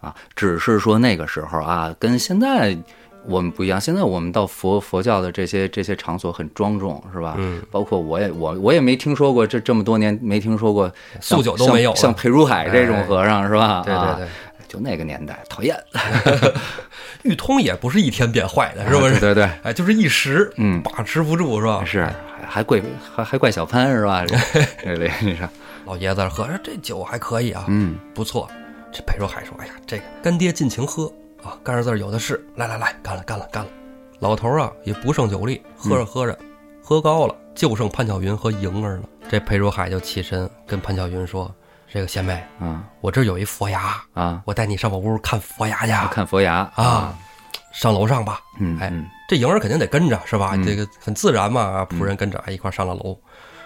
[0.00, 2.76] 啊，只是说那个时候啊，跟现在
[3.28, 3.80] 我们不一样。
[3.80, 7.34] 现在我们到佛佛教的这些这些场所很庄重，是吧？
[7.38, 13.82] 嗯，包括我也我我也没听说过这这么多年没听说过素酒都没有像像裴如海这种哎和尚是吧？
[13.84, 14.26] 对对啊对，
[14.66, 15.76] 就那个年代讨厌，
[17.22, 19.14] 玉通也不是一天变坏的，是不是？
[19.14, 19.50] 啊对对对。
[19.64, 21.84] 哎，就是一时，嗯把持不住，是吧？
[21.84, 22.12] 是，还
[22.48, 22.80] 还怪
[23.14, 24.24] 还还怪小潘是吧？
[24.28, 24.38] 这
[24.84, 25.48] 这里你说，
[25.86, 28.48] 老爷子喝着这酒还可以啊，嗯，不错。
[28.90, 31.12] 这裴如海说：“哎呀，这个干爹尽情喝
[31.42, 32.44] 啊，干儿字儿有的是。
[32.56, 33.70] 来来来，干了干了干了。”
[34.20, 36.36] 老头儿啊也不胜酒力，喝着喝着，
[36.82, 39.02] 喝高了，就剩潘巧云和莹儿了。
[39.28, 41.54] 这裴如海就起身跟潘巧云说
[41.86, 45.92] ：“这个贤妹，啊我这儿有一佛牙，啊，我带你上我屋看佛牙去。
[46.12, 47.14] 看佛牙啊，
[47.72, 48.40] 上楼上吧。
[48.54, 48.92] 哎嗯哎
[49.28, 50.52] 这莹儿肯定得跟着，是吧？
[50.54, 51.60] 嗯这个很自然嘛。
[51.60, 53.16] 啊仆人跟着，哎，一块上了楼。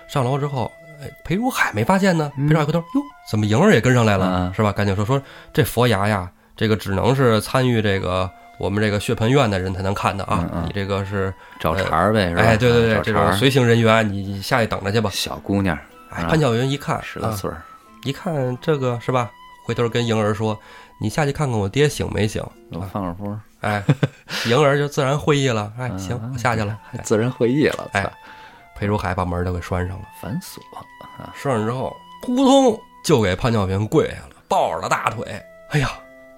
[0.08, 0.70] 上楼之后，
[1.00, 2.30] 哎，裴如海没发现呢。
[2.36, 4.26] 裴如海回头，哟，怎么莹儿也跟上来了？
[4.50, 4.70] 嗯是吧？
[4.70, 10.40] 赶紧说说这佛牙呀，这个只能是参与这个我们这个血盆院的人才能看的啊。
[10.42, 12.42] 嗯嗯你这个是，找茬儿呗，是吧？
[12.42, 15.10] 哎，对对对，这种随行人员，你你下去等着去吧。
[15.12, 15.76] 小姑娘，
[16.10, 17.62] 哎，啊潘巧云一看，啊十来岁儿，
[18.04, 19.30] 一看这个是吧？
[19.64, 20.58] 回头跟莹儿说
[21.00, 22.44] ：“你下去看看我爹醒没醒。
[22.72, 23.80] 我放会风，”哎，
[24.46, 25.72] 莹儿就自然会意了。
[25.78, 26.76] 哎，嗯行，我下去了。
[26.90, 28.12] 还自然会意了，哎，
[28.76, 30.60] 裴如海把门都给拴上了，反锁
[31.32, 35.24] 拴上之后，扑通就给潘巧云跪下了，抱着大腿。
[35.70, 35.88] 哎呀，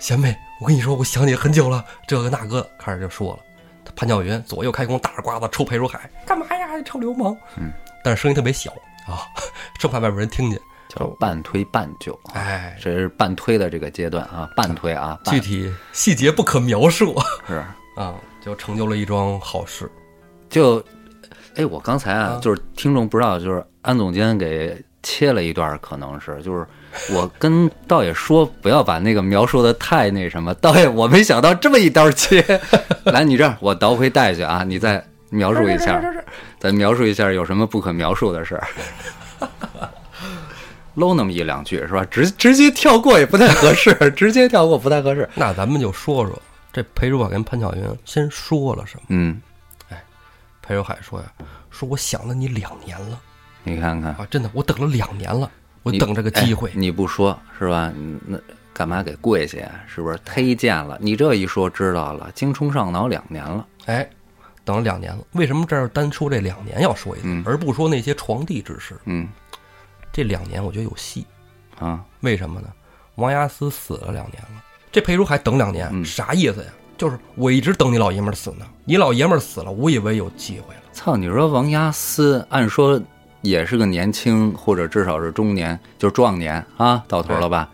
[0.04, 3.38] 贤妹，我跟你说，我想你很久了，这个那个，开始就说了。
[3.96, 7.34] 潘巧云左右开弓，大耳刮子抽裴如海，干嘛呀，臭流氓！
[7.56, 8.70] 嗯，但是声音特别小
[9.08, 9.24] 啊，
[9.80, 10.60] 生怕外边人听见。
[10.90, 17.64] 叫半推半就，哎，这是半推的这个阶段啊，半推啊，具体细节不可描述是
[17.96, 19.90] 啊，就成就了一桩好事。
[20.50, 20.84] 就，
[21.56, 26.66] 哎，我刚才啊啊，就是听众不知道，就是安总监给切了一段，可能是就是
[27.10, 32.42] 我跟道爷说不要把那个描述的太那什么，道爷我没想到这么一刀切。
[33.04, 36.02] 来，你这样我倒回带去啊，你再描述一下，
[36.58, 38.66] 再描述一下有什么不可描述的事儿。
[40.94, 42.06] 搂那么一两句是吧？
[42.08, 45.28] 直直接跳过也不太合适，直接跳过不太合适。
[45.34, 46.40] 那咱们就说说
[46.72, 49.02] 这裴如宝跟潘巧云先说了什么。
[49.08, 49.42] 嗯，
[49.90, 50.00] 哎
[50.62, 51.26] 裴如海说呀
[51.70, 53.18] ：“说我想了你两年了
[53.64, 55.50] 你看看，啊，真的，我等了两年了，
[55.84, 56.72] 我等这个机会哎。
[56.74, 57.92] 你不说是吧？
[58.26, 58.36] 那
[58.72, 59.70] 干嘛给跪下呀？
[59.86, 60.98] 是不是忒贱了？
[61.00, 63.64] 你这一说知道了，精虫上脑两年了。
[63.84, 64.08] 哎，
[64.64, 65.22] 等了两年了。
[65.32, 68.96] 为什么这儿单说这两年要说一次，嗯而不说那些床地之事？
[69.04, 69.28] 嗯
[70.12, 71.24] 这两年我觉得有戏，
[71.78, 72.68] 啊，为什么呢？
[73.14, 76.70] 王押司死了两年了，这裴如还等两年，嗯啥意思呀？
[76.96, 80.80] 就是我一直等你老爷们儿死呢，你老爷们儿死了，我以为有机会了。
[80.92, 81.16] 操！
[81.16, 83.00] 你说王押司，按说
[83.44, 87.68] 也是个年轻，或者至少是中年，就是壮年啊，到头了吧？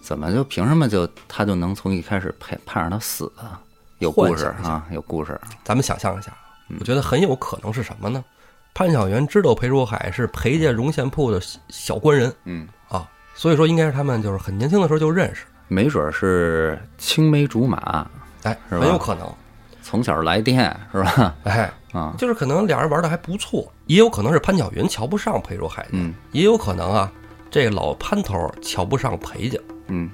[0.00, 3.60] 怎么就凭什么就他就能从一开始盼盼着他死啊？
[3.98, 5.38] 有故事啊，有故事。
[5.64, 6.32] 咱们想象一下，
[6.78, 8.24] 我觉得很有可能是什么呢？
[8.72, 18.06] 潘晓元知道裴如海是裴家荣县铺的小小官人嗯，啊，所以说应该是他们就是很年轻的时候就认识，没准是青梅竹马，
[18.42, 19.26] 哎，很有可能，
[19.86, 21.32] 从小来电是吧？
[21.44, 27.12] 哎，啊，就是可能俩人玩的还不错，也有可能是潘巧云瞧不上裴如海家，嗯也有可能啊，
[27.48, 29.56] 这老潘头瞧不上裴家，
[29.86, 30.10] 嗯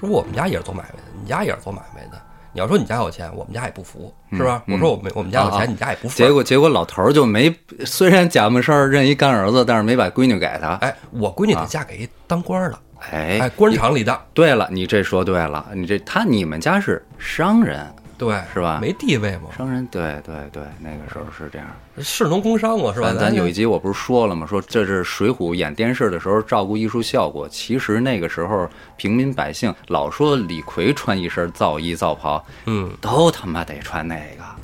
[0.00, 2.20] 说我们家也是做买卖的，你家也是做买卖的，
[2.52, 4.60] 你要说你家有钱，我们家也不服，是吧？
[4.66, 6.16] 我说我们我们家有钱，你家也不服。
[6.16, 7.54] 结果结果老头儿就没，
[7.86, 10.74] 虽然假模事儿认一干儿子，但是没把闺女给他。
[10.82, 12.78] 哎，我闺女得嫁给一当官儿的，
[13.12, 17.86] 哎哎，官场里的，对了，你这说对了，你这他你们家是商人，
[18.24, 21.66] 对，是吧没地位嘛，商人，对对对，那个时候是这样。
[21.98, 23.08] 士农工商嘛，是吧？
[23.08, 24.46] 咱咱有一集我不是说了吗？
[24.46, 34.18] 说这是《水浒》演电视的时候照顾艺术效果，其实那个时候平民百姓老说李逵穿一身皂衣皂袍，嗯，都他妈得穿那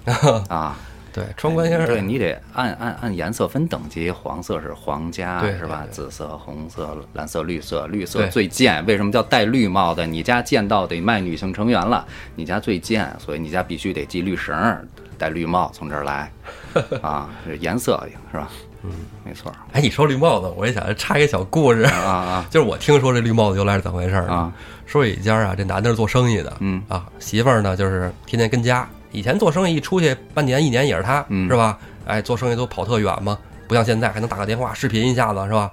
[0.05, 0.77] 个 啊。
[1.13, 5.87] 对，穿官先生，对你得按按按颜色分等级，黄色是皇家对是吧？
[5.91, 8.85] 紫色、红色、蓝色、绿色，绿色最贱。
[8.87, 10.07] 为什么叫戴绿帽的？
[10.07, 14.85] 你家贱到得卖女性成员了，你家最贱，所以你家必须得系绿绳儿，
[15.19, 16.31] 戴绿帽从这儿来
[17.03, 18.49] 啊，是颜色是吧？
[18.83, 18.91] 嗯，
[19.25, 22.01] 没错哎，你说绿帽子，我也想插一个小故事，啊
[22.41, 24.51] 啊就是我听说这绿帽子由来是怎么回事儿啊！
[24.87, 28.89] 说有一家啊，这男的是做生意的，嗯啊，媳妇儿呢就是天天跟家。
[29.13, 31.79] 以前做生意一出去半年一年也是他，嗯是吧？
[32.07, 33.39] 哎，做生意都跑特远嘛，
[33.69, 35.71] 不像现在还能打个电话视频一下子，是吧？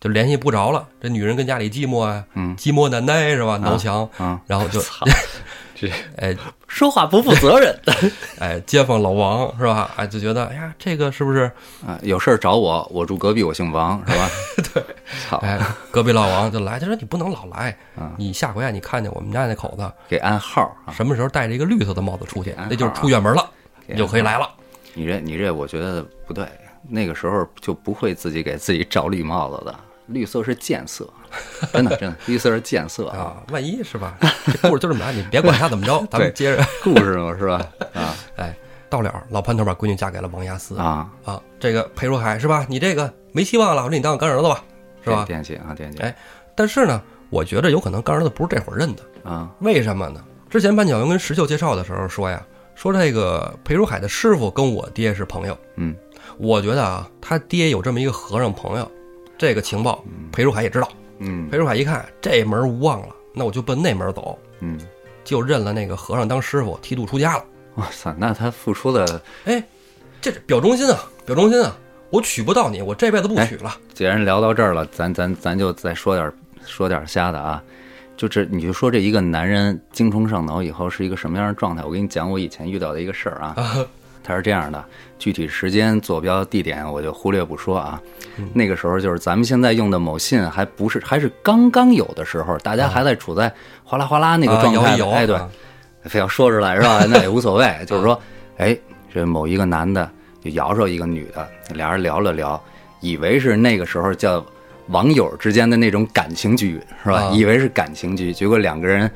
[0.00, 0.86] 就联系不着了。
[1.00, 3.56] 这女人跟家里寂寞啊，嗯寂寞难耐是吧？
[3.56, 4.38] 挠墙，啊！
[4.46, 5.06] 然后就 操，
[5.78, 6.34] 这哎
[6.66, 7.78] 说话不负责任
[8.40, 9.90] 哎，街坊老王是吧？
[9.96, 11.42] 哎，就觉得哎呀，这个是不是？
[11.86, 11.98] 啊！
[12.02, 14.30] 有事儿找我，我住隔壁，我姓王是吧？
[14.72, 14.82] 对，
[15.28, 15.60] 操，哎，
[15.90, 20.92] 隔壁老王就来，他说你不能老来啊，你下回啊，你看见我们家那口子给暗号啊！
[20.92, 23.46] 什么时候戴着一个绿色的帽子出去，那就是出远门了，
[23.86, 24.48] 你就可以来了。
[24.94, 26.46] 你这你这，我觉得不对。
[26.88, 29.74] 那个时候就不会自己给自己找绿帽子的，
[30.06, 31.08] 绿色是贱色，
[31.72, 33.18] 真的真的，绿色是贱色啊。
[33.18, 34.16] 啊，万一是吧？
[34.46, 36.64] 这故事就这么来，你别管他怎么着，咱们接着。
[36.82, 37.66] 故事嘛是吧？
[37.94, 38.56] 啊哎，
[38.88, 41.40] 到了，老潘头把闺女嫁给了王亚思啊，啊。
[41.58, 42.64] 这个裴如海是吧？
[42.68, 44.62] 你这个没希望了，我说你当我干儿子吧，
[45.04, 45.24] 是吧？
[45.26, 46.16] 惦记啊惦记哎
[46.54, 50.22] 但是呢，我觉得有可能干儿子不是这会儿认的，啊为什么呢？
[50.48, 52.42] 之前潘巧云跟石秀介绍的时候说呀，
[52.74, 55.94] 说这个裴如海的师傅跟我爹是朋友，嗯
[56.38, 58.90] 我觉得啊，他爹有这么一个和尚朋友，
[59.38, 60.88] 这个情报裴如海也知道。
[61.18, 64.78] 嗯裴如海一看这门无望了，那我就奔那门走，嗯，
[65.24, 67.44] 就认了那个和尚当师傅，剃度出家了。
[67.76, 69.62] 哇塞，那他付出的，哎，
[70.20, 71.76] 这是表忠心啊，表忠心啊！
[72.10, 73.76] 我娶不到你，我这辈子不娶了。
[73.92, 76.32] 既然聊到这儿了，咱咱咱就再说点
[76.64, 77.62] 说点瞎的啊。
[78.16, 81.82] 就这，你就说这一个男人精虫上脑以后是一个什么样的状态？
[81.82, 83.56] 我给你讲我以前遇到的一个事儿啊。
[84.26, 84.84] 他是这样的，
[85.18, 88.00] 具体时间、坐标、地点我就忽略不说啊。
[88.52, 93.50] 那个时候就是咱们现在用的某信还不是，还是刚刚有的时候，大家还在处在
[93.84, 95.48] 哗啦哗啦那个啊状态哎，对，啊
[96.02, 97.04] 非要说出来是吧？
[97.08, 97.72] 那也无所谓。
[97.86, 98.20] 就是说，
[98.58, 98.76] 哎，
[99.14, 100.10] 这某一个男的
[100.42, 102.62] 就摇着一个女的，俩人聊了聊，
[103.00, 104.44] 以为是那个时候叫
[104.88, 107.22] 网友之间的那种感情局是吧？
[107.22, 109.10] 啊以为是感情局，结果两个人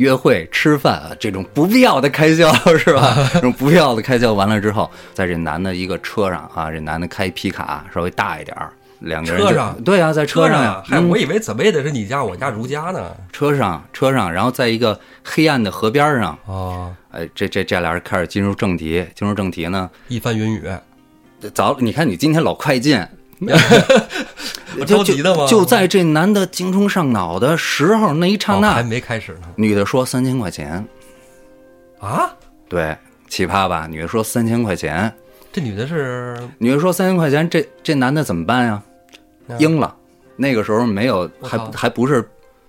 [0.00, 3.14] 约会、吃饭啊，这种不必要的开销 是吧？
[3.34, 8.72] 这种不必要的开销完了之后，在这男的一个车上啊，这男的开皮卡，稍微大一点儿。
[9.00, 9.78] 两个人车上？
[9.82, 10.62] 对啊，在车上。
[10.62, 11.08] 呀，嗨，嗯。
[11.10, 13.14] 我以为怎么也得是你家我家如家呢。
[13.30, 20.62] 车上车上，然后在一个黑暗的河边上，哦，哎，这这这俩人开始进入正题，进入正题呢，一番云雨，
[21.52, 22.98] 早你看你今天老快进，
[24.78, 25.46] 我 就着急的吗？
[25.46, 29.48] 就在这男的精虫上脑的时候，那一刹那，哦还没开始呢。
[29.56, 30.84] 女的说三千块钱，
[31.98, 32.30] 啊，
[32.68, 32.96] 对，
[33.28, 33.86] 奇葩吧？
[33.88, 35.12] 女的说三千块钱，
[35.52, 38.82] 这女的是女的说三千块钱，这这男的怎么办呀？
[39.58, 39.94] 应了，
[40.36, 42.28] 那个时候没有，还还不是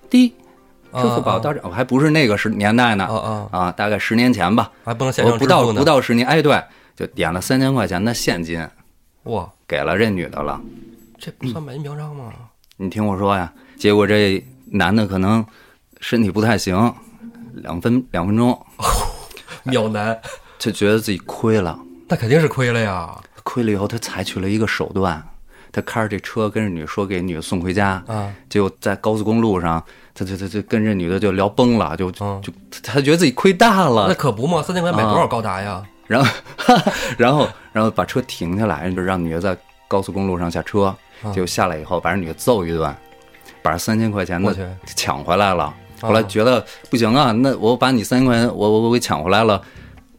[0.10, 6.62] 滴支付宝啊到账，还不是那个时年代呢啊啊，啊，大概十年前吧，还不能线我不到不到十年，哎，对，
[6.96, 8.60] 就点了三千块钱的现金
[9.24, 10.60] 哇，给了这女的了。
[11.20, 12.34] 这不算买淫嫖娼吗？
[12.78, 15.46] 你听我说呀，结果这男的可能
[16.00, 16.94] 身体不太行，
[17.54, 18.60] 两分两分钟
[19.64, 20.20] 秒男，
[20.58, 23.16] 就觉得自己亏了，那肯定是亏了呀。
[23.44, 25.24] 亏了以后他采取了一个手段，
[25.72, 29.84] 他开着这车跟着女的说给女的送回家，啊，结果在高速公路上，
[30.16, 32.42] 他他他他跟这女的就聊崩了，就就
[32.84, 35.84] 他觉得自己亏大了那，可不嘛，三千块买多少高达呀？
[36.08, 36.32] 然后
[37.18, 39.58] 然后然后把车停下来，就让女的在
[39.88, 40.96] 高速公路上下车，
[41.34, 42.96] 就下来以后把人女的揍一顿，
[43.62, 44.56] 把三千块钱的
[44.96, 45.66] 抢回来了。
[45.66, 49.62] 啊后来觉得不行啊，那我把你三千块钱我我我给抢回来了，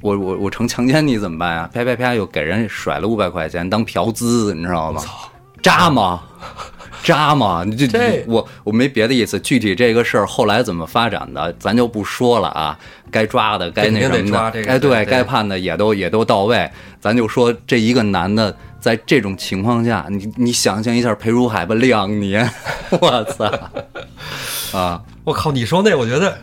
[0.01, 1.69] 我我我成强奸你怎么办呀？
[1.75, 5.03] 啪啪啪又给人甩了五百块钱当嫖资，你知道吗？
[5.61, 6.23] 渣吗？
[7.03, 7.65] 渣吗？
[7.67, 12.79] 你这这我我没别的意思，具体这个事儿后来怎么发展的，咱就不说了啊。
[13.11, 16.71] 该抓的，该那什么的，哎，抓这个对对该判的也都也都到位。
[17.01, 22.49] 咱就说这一个男的在这种情况下，你你想象一下裴如海吧，两年，
[22.91, 23.45] 我操
[24.79, 25.03] 啊！
[25.25, 26.39] 我靠，你说那，我觉得，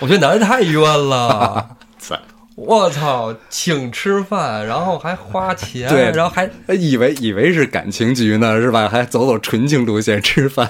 [0.00, 1.76] 我觉得男的太冤了。
[1.98, 2.16] 操！
[2.56, 8.88] 我操，请吃饭，然后还花钱，对然后还以为以为是感情局呢，是吧？
[8.88, 10.66] 还走走纯情路线吃饭，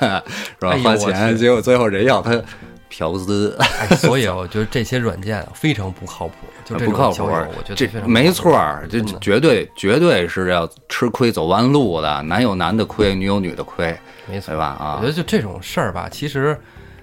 [0.61, 0.79] 是吧哎？
[0.79, 2.43] 花钱，结果最后人要他
[2.89, 6.35] 嫖资，哎，所以我觉得这些软件啊非常不靠谱，
[6.67, 14.77] 就这不靠谱我觉得这没错儿，这绝对绝对是要吃亏走弯路的，男有男的亏，女有女的亏，没错对吧？
[14.81, 16.59] 啊我觉，得就这种事儿吧，其实，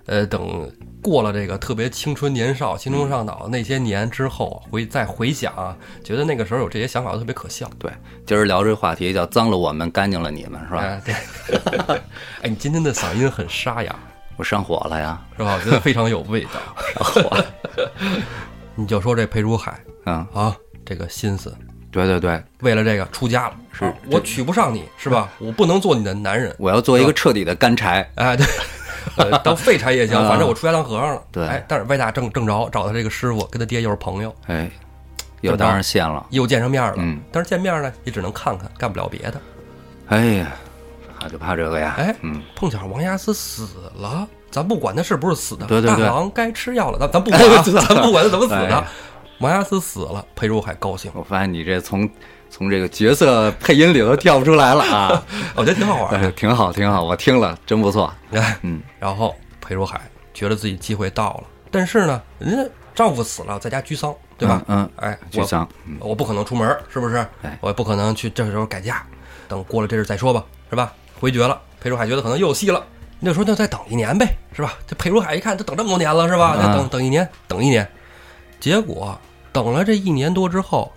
[0.06, 0.70] 呃，等
[1.02, 7.92] 过了这个特别青春年少、青春上脑那些年之后，回再回想啊，觉得那个时候有这些想法都特别可笑，对，
[8.26, 10.80] 今儿聊这话题叫脏了我们，干净了你们，是吧？
[10.82, 11.16] 哎，对。
[12.42, 13.96] 哎，你今天的嗓音很沙哑，
[14.38, 15.56] 我上火了呀，是吧？
[15.58, 16.52] 我觉得非常有味道。
[17.04, 17.46] 上火了，
[18.76, 21.56] 你就说这裴如海嗯，啊，这个心思，
[21.92, 25.30] 对对对，为了这个出家了，是啊我娶不上你是吧？
[25.40, 28.46] 我不能做你的男人，我要做一个彻底的干柴，哎，对，
[29.18, 31.22] 呃当废柴也行，啊反正我出家当和尚了。
[31.32, 34.70] 对哎，但是歪打正正着，找他这个师傅，跟他爹又是朋友，哎，
[35.42, 36.94] 又当上线了，又见上面了。
[36.98, 39.42] 嗯，但是见面呢，也只能看看，干不了别的。
[40.08, 40.52] 哎呀，
[41.20, 48.84] 怕就怕这个呀，哎，嗯，碰巧王亚斯死了，咱不管他是不是死的，对对对大王该吃药了，咱咱不管 咱不管他怎么死的哎。
[49.40, 52.10] 王亚斯死了，裴如海高兴，我发现你这从
[52.56, 55.24] 从这个角色配音里头跳不出来了啊，
[55.58, 56.32] 我觉得挺好玩哎的。
[56.34, 60.00] 挺好挺好，我听了真不错，哎，嗯，然后裴如海
[60.36, 64.62] 觉得自己机会到了，但是呢，人家丈夫死了，在家居丧，对吧？
[64.68, 67.26] 嗯，哎，沮我丧嗯我不可能出门，是不是？
[67.42, 69.04] 哎我也不可能去这时候改嫁，
[69.48, 70.94] 等过了这日再说吧，是吧？
[71.20, 72.86] 回绝了，裴如海觉得可能又有戏了，
[73.20, 74.76] 那时候就再等一年呗，是吧？
[74.86, 76.56] 这裴如海一看，都等这么多年了，是吧？
[76.56, 77.90] 再等嗯等一年，等一年，
[78.60, 79.20] 结果
[79.52, 80.92] 等了这一年多之后，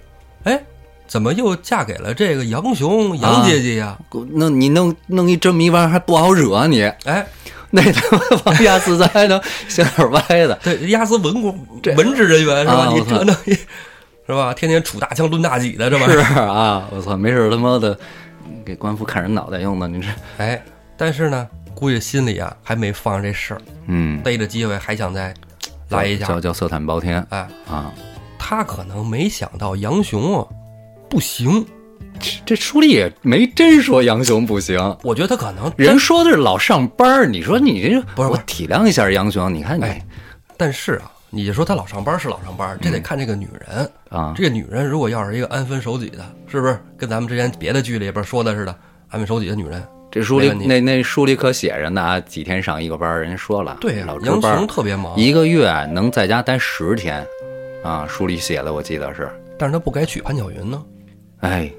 [0.45, 0.63] 哎，
[1.07, 3.97] 怎么又嫁给了这个杨雄杨姐姐呀？
[4.33, 7.27] 弄你弄弄一这么一玩意儿还不好惹你，哎，
[7.71, 12.89] 那他妈王亚斯咱还能想点歪的， 对，压死文工文职人员是吧？
[12.93, 14.53] 你这弄一，是吧？
[14.53, 16.43] 天天杵大枪抡大戟的，这玩意是儿。
[16.47, 17.97] 啊，我操，没事他妈的
[18.65, 20.61] 给官府砍人脑袋用的，你这，哎，
[20.97, 25.33] 但是呢，估计心里啊还没放下这事儿，嗯，逮着机会还想再
[25.91, 26.41] 来一下叫。
[26.41, 27.93] 叫色胆包天哎，啊，
[28.39, 30.47] 他可能没想到杨雄啊
[31.09, 31.65] 不行，
[32.45, 34.79] 这书里也没真说杨雄不行。
[35.03, 40.03] 我觉得他可能人说的是老上班儿你说你这不是不是体谅一下杨雄，你看你、哎
[40.59, 43.91] 但是啊，你就说他老上班是老上班，这得看这个女人。
[44.09, 48.75] 啊，这个女人如果要是一个安分守己的，是不是跟咱们之前别的剧里边说的似的，
[49.11, 49.83] 安分守己的女人？
[50.11, 57.23] 这书里那那书里可写着呢啊，几天上一个班，人家说了，对呀、杨老值班儿雄特别忙，一个月能在家待十天，
[57.85, 59.29] 啊，书里写的我记得是，
[59.59, 60.83] 但是他不该娶潘巧云呢，
[61.41, 61.71] 哎，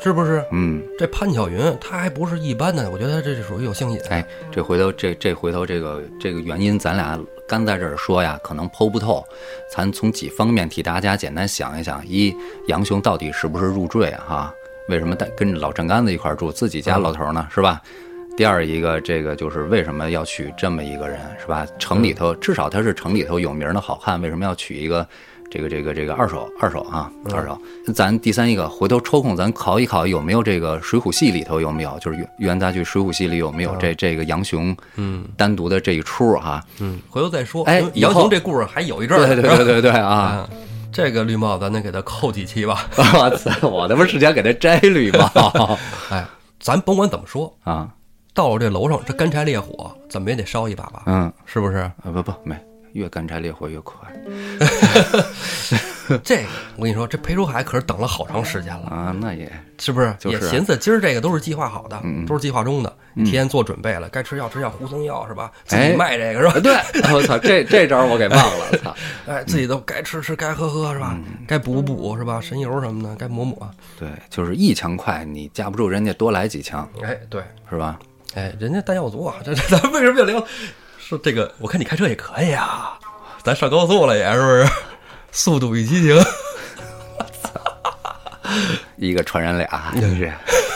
[0.00, 0.44] 是不是？
[0.50, 4.00] 嗯，这潘巧云她还不是一般的，我觉得这是属于有性瘾。
[4.10, 9.24] 哎，这回头这这回头这个这个原因，咱俩干在这儿说呀，可能剖不透，
[9.70, 12.34] 咱从几方面替大家简单想一想：一，
[12.66, 14.24] 杨雄到底是不是入赘啊？
[14.26, 14.54] 哈，
[14.88, 17.46] 为什么带跟着老郑干子一块儿住，自己家老头呢？
[17.50, 17.80] 是吧？
[18.36, 21.64] 第二一个，这个就是为什么要娶这么一个人，是吧？
[21.78, 25.06] 城里头至少他是城里头有名的好汉，为什么要娶一个
[25.54, 27.56] 这个这个这个二手二手啊二手？
[27.94, 36.60] 咱第三一个，回头抽空咱考一考有没有这个《水浒戏》里头有没有，就是元元杂剧《水浒戏》里有没有这这个杨雄嗯单独的这一出哈？
[36.80, 37.62] 嗯，回头再说。
[37.66, 40.08] 哎杨雄这故事还有一阵儿，对对对对对啊！
[40.08, 40.50] 啊，
[40.90, 42.88] 这个绿帽咱得给他扣几期吧。
[43.14, 45.30] 我操，我他妈是想给他摘绿帽
[46.10, 46.26] 哎，
[46.58, 47.88] 咱甭管怎么说，啊！
[48.34, 51.76] 到了这楼上，这干柴烈火怎么也得烧一把吧，嗯是不是？
[51.76, 52.56] 啊不不没，
[52.94, 53.96] 越干柴烈火越快
[56.22, 56.42] 这个
[56.76, 59.16] 我跟你说，这裴如海可是等了好长时间了，啊！
[59.18, 60.14] 那也是不是？
[60.18, 65.50] 就是啊也寻思今儿这个都是计划好的，嗯都是计划中的，提前做准备了，该吃药吃药，胡松药是吧？
[65.64, 66.60] 自己哎卖这个是吧？
[66.60, 66.74] 对，
[67.14, 68.94] 我操，这这招我给忘了， 操！
[69.26, 71.12] 哎，自己都该吃吃，该喝喝是吧？
[71.16, 72.38] 嗯该补补是吧？
[72.40, 73.68] 神油什么的该抹抹。
[73.98, 77.98] 对，就是一枪快，你架不住人家多来几枪，哎，对，是吧？
[78.34, 80.46] 哎，人家弹药足啊，这这咱为什么要聊？
[81.06, 82.98] 说这个，我看你开车也可以啊，
[83.42, 84.66] 咱上高速了也是不是？
[85.32, 86.16] 速度与激情，
[88.96, 90.32] 一个传染俩，真是。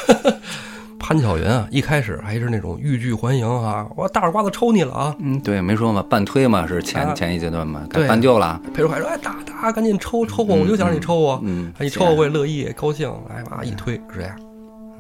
[0.99, 5.17] 潘巧云啊，一开始还是那种欲拒还迎啊，我大耳刮子抽你了啊。
[5.21, 8.61] 嗯，对，没说嘛，半推嘛是前啊前一阶段嘛，该半救了。
[8.75, 11.41] 裴如海说：“哎，打打，赶紧抽抽我，我就想让你抽我。
[11.43, 13.11] 嗯哎你抽我我也乐意，高兴。
[13.31, 14.39] 哎妈，一推是这样，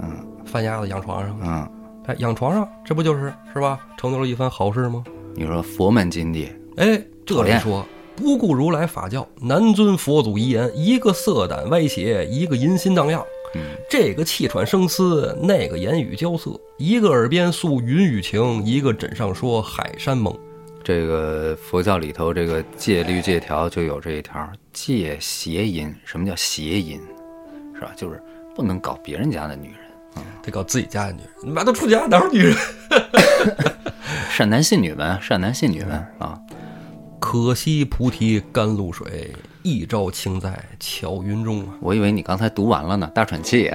[0.01, 1.69] 嗯翻鸭子养床上，嗯，
[2.07, 3.79] 哎，养床上，这不就是是吧？
[3.99, 5.05] 成就了一番好事吗？
[5.39, 7.87] 你说佛门禁地，哎，这里说
[8.17, 13.25] 不顾如来法教，难遵佛祖遗言，一个色胆歪邪，一个淫心荡漾。
[13.55, 20.37] 嗯，这个气喘声嘶，那个言语交涩，一个耳边诉云雨情，一个枕上说海山盟。
[20.83, 25.95] 这个佛教里头这个戒律戒条就有这一条，戒邪淫。
[26.05, 27.01] 什么叫邪淫？
[27.77, 27.93] 是吧？
[27.97, 28.21] 就是
[28.57, 31.31] 不能搞别人家的女人，得搞自己家的女人。
[31.45, 32.57] 你妈都出家哪有女人？
[34.39, 36.39] 善男信女们，善男信女们啊！
[37.19, 39.33] 可惜菩提甘露水，
[39.65, 41.75] 一朝倾在巧云中啊！
[41.81, 43.69] 我以为你刚才读完了呢，大喘气。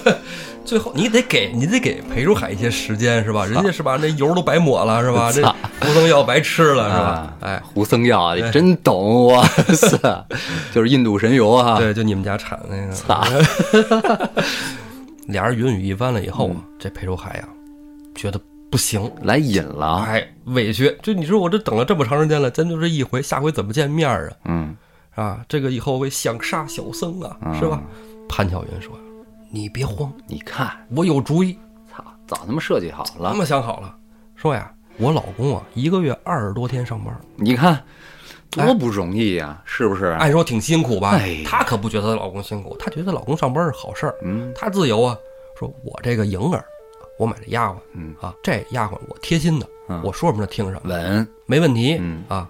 [0.62, 3.46] 最后你得给你得给裴如海一些时间是吧？
[3.46, 5.32] 人家是把那油都白抹了是吧？
[5.32, 5.42] 这
[5.80, 7.36] 胡僧药白吃了是吧？
[7.40, 10.26] 哎，胡僧药你真懂哇塞，
[10.70, 11.78] 就是印度神油啊！
[11.80, 12.92] 对，就你们家产的那个。
[12.92, 13.24] 操！
[15.28, 17.48] 俩人云雨一番了以后啊，这裴如海呀，
[18.14, 18.38] 觉得
[18.74, 20.98] 不行，来瘾了，哎，委屈。
[21.00, 24.28] 就你说我这等了这么长时间了，咱就这一回，下回怎么见面啊？
[24.46, 24.76] 嗯，
[25.14, 27.80] 啊，这个以后会想杀小僧啊，是吧？
[28.28, 28.90] 潘巧云说。
[29.52, 31.56] 你别慌，你看我有主意。
[31.88, 33.94] 操，早他妈设计好了，他妈想好了。
[34.34, 37.80] 说呀，我老公啊，一个月二十多天上班，你看
[38.50, 40.06] 多不容易呀，是不是？
[40.06, 41.16] 按说挺辛苦吧？
[41.46, 44.16] 她可不觉得她老公辛苦，她觉得老公上班是好事儿。
[44.24, 45.16] 嗯，她自由啊。
[45.56, 46.64] 说我这个莹儿，
[47.18, 48.14] 我买这丫鬟，嗯。
[48.20, 49.68] 啊，这丫鬟我贴心的，
[50.02, 51.96] 我说什么她听什么，稳，没问题。
[52.00, 52.24] 嗯。
[52.28, 52.48] 啊，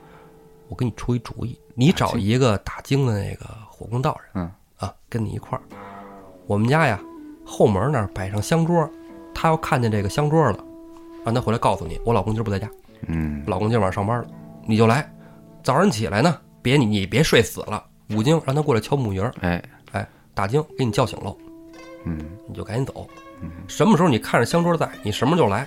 [0.69, 4.51] 我给你出一主意，你找一个打更的那个火工道人，嗯。
[4.79, 5.63] 啊，跟你一块儿，
[6.47, 7.01] 我们家呀。
[7.47, 8.89] 后门那儿摆上香桌，
[9.35, 10.59] 他要看见这个香桌了，
[11.27, 12.67] 让他回来告诉你，我老公今儿不在家，
[13.07, 14.29] 嗯，老公今晚上上班了，
[14.67, 15.07] 你就来。
[15.63, 19.63] 早上起来呢，别你你别睡死了，五更让他过来敲木鱼儿，哎。
[19.93, 21.37] 哎，打更给你叫醒喽，
[22.05, 23.07] 嗯，你就赶紧走，
[23.67, 25.67] 什么时候你看着香桌在，你什么时候就来，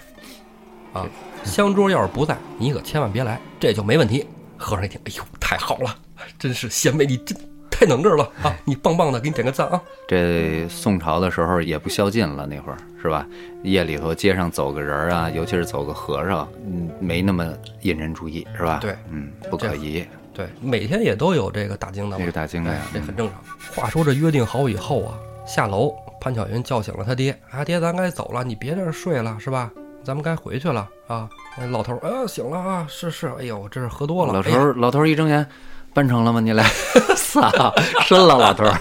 [0.94, 1.06] 啊，
[1.44, 4.26] 香桌要是不在，你可千万别来，这就没问题。
[4.58, 5.96] 和尚一听，哎呦，太好了，
[6.40, 7.38] 真是贤妹你真。
[7.70, 8.52] 太能这了啊！
[8.66, 9.80] 你棒棒的，给你点个赞啊！
[10.10, 13.24] 这宋朝的时候也不宵禁了，那会儿是吧？
[13.62, 18.80] 夜里头街上走个人啊，尤其是走个和尚，嗯，没那么引人注意，是吧？
[18.82, 20.04] 对，嗯，不可疑。
[20.34, 23.40] 对，每天也都有这个打经的，这个打经的呀，这很正常。
[23.76, 25.14] 话说这约定好以后啊，
[25.46, 25.94] 下楼，
[26.28, 29.72] 潘巧云叫醒了他爹，啊，爹，咱该走了，你别在这睡了，是吧？
[30.04, 31.30] 咱们该回去了啊！
[31.72, 34.34] 老头儿，啊，醒了啊，是是，哎呦，这是喝多了。
[34.34, 35.48] 老头儿，老头儿一睁眼。
[35.94, 36.42] 办成了吗？
[36.42, 36.70] 你来，
[37.16, 37.74] 操，
[38.06, 38.78] 深了，老头儿，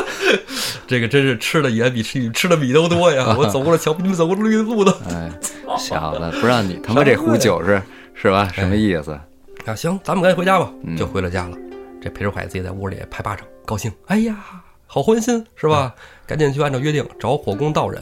[0.88, 3.36] 这个真是吃的盐比吃吃的米都多呀！
[3.38, 4.90] 我走过了桥，比你们走过绿的路的。
[5.10, 5.30] 哎，
[5.78, 7.82] 小子，不让你他妈这壶酒是
[8.14, 8.48] 是吧？
[8.54, 9.12] 什么意思？
[9.66, 10.72] 啊，行，咱们赶紧回家吧。
[10.96, 11.56] 就回了家了。
[12.00, 13.92] 这裴如海自己在屋里拍巴掌，高兴。
[14.06, 14.36] 哎呀，
[14.86, 15.94] 好欢心是吧？
[16.28, 18.00] 赶紧去按照约定找火工道人。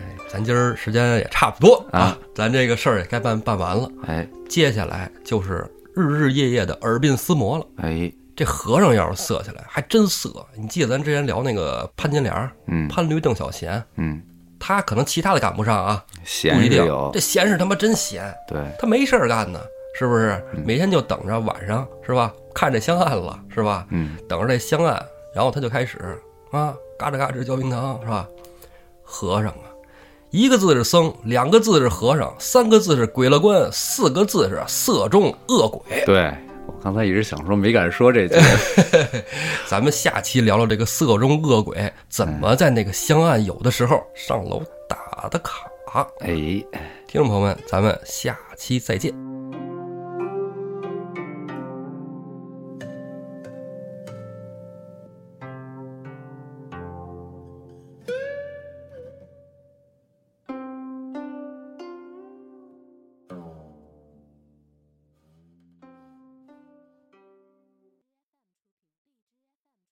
[0.00, 3.88] 哎，咱今儿时间也差不多啊，咱这个事儿也该办办完了。
[4.06, 5.70] 哎，接下来就是。
[5.92, 10.32] 日日夜夜的耳鬓厮磨了，哎，这和尚要是色起来还真色。
[10.56, 14.22] 你记得咱之前聊那个潘金莲，嗯，潘驴邓小闲，嗯，
[14.58, 16.86] 他可能其他的赶不上啊，闲一定。
[17.12, 19.60] 这闲是他妈真闲，对，他没事儿干呢，
[19.98, 20.40] 是不是？
[20.64, 22.32] 每天就等着晚上是吧？
[22.54, 23.84] 看着香案了是吧？
[23.90, 25.04] 嗯，等着这香案，
[25.34, 25.98] 然后他就开始
[26.50, 28.28] 啊，嘎吱嘎吱嚼冰糖是吧？
[29.02, 29.70] 和尚啊。
[30.30, 36.04] 一个字是僧，两个字是和尚，三个字是鬼了官，四个字是色中恶鬼。
[36.06, 36.32] 对
[36.66, 38.36] 我刚才一直想说，没敢说这句。
[39.66, 45.68] 咱们下期聊聊这个色中恶鬼怎么在那个香案有的时候上楼打的卡。
[46.20, 46.28] 哎，
[47.08, 49.29] 听众朋友们，咱们下期再见。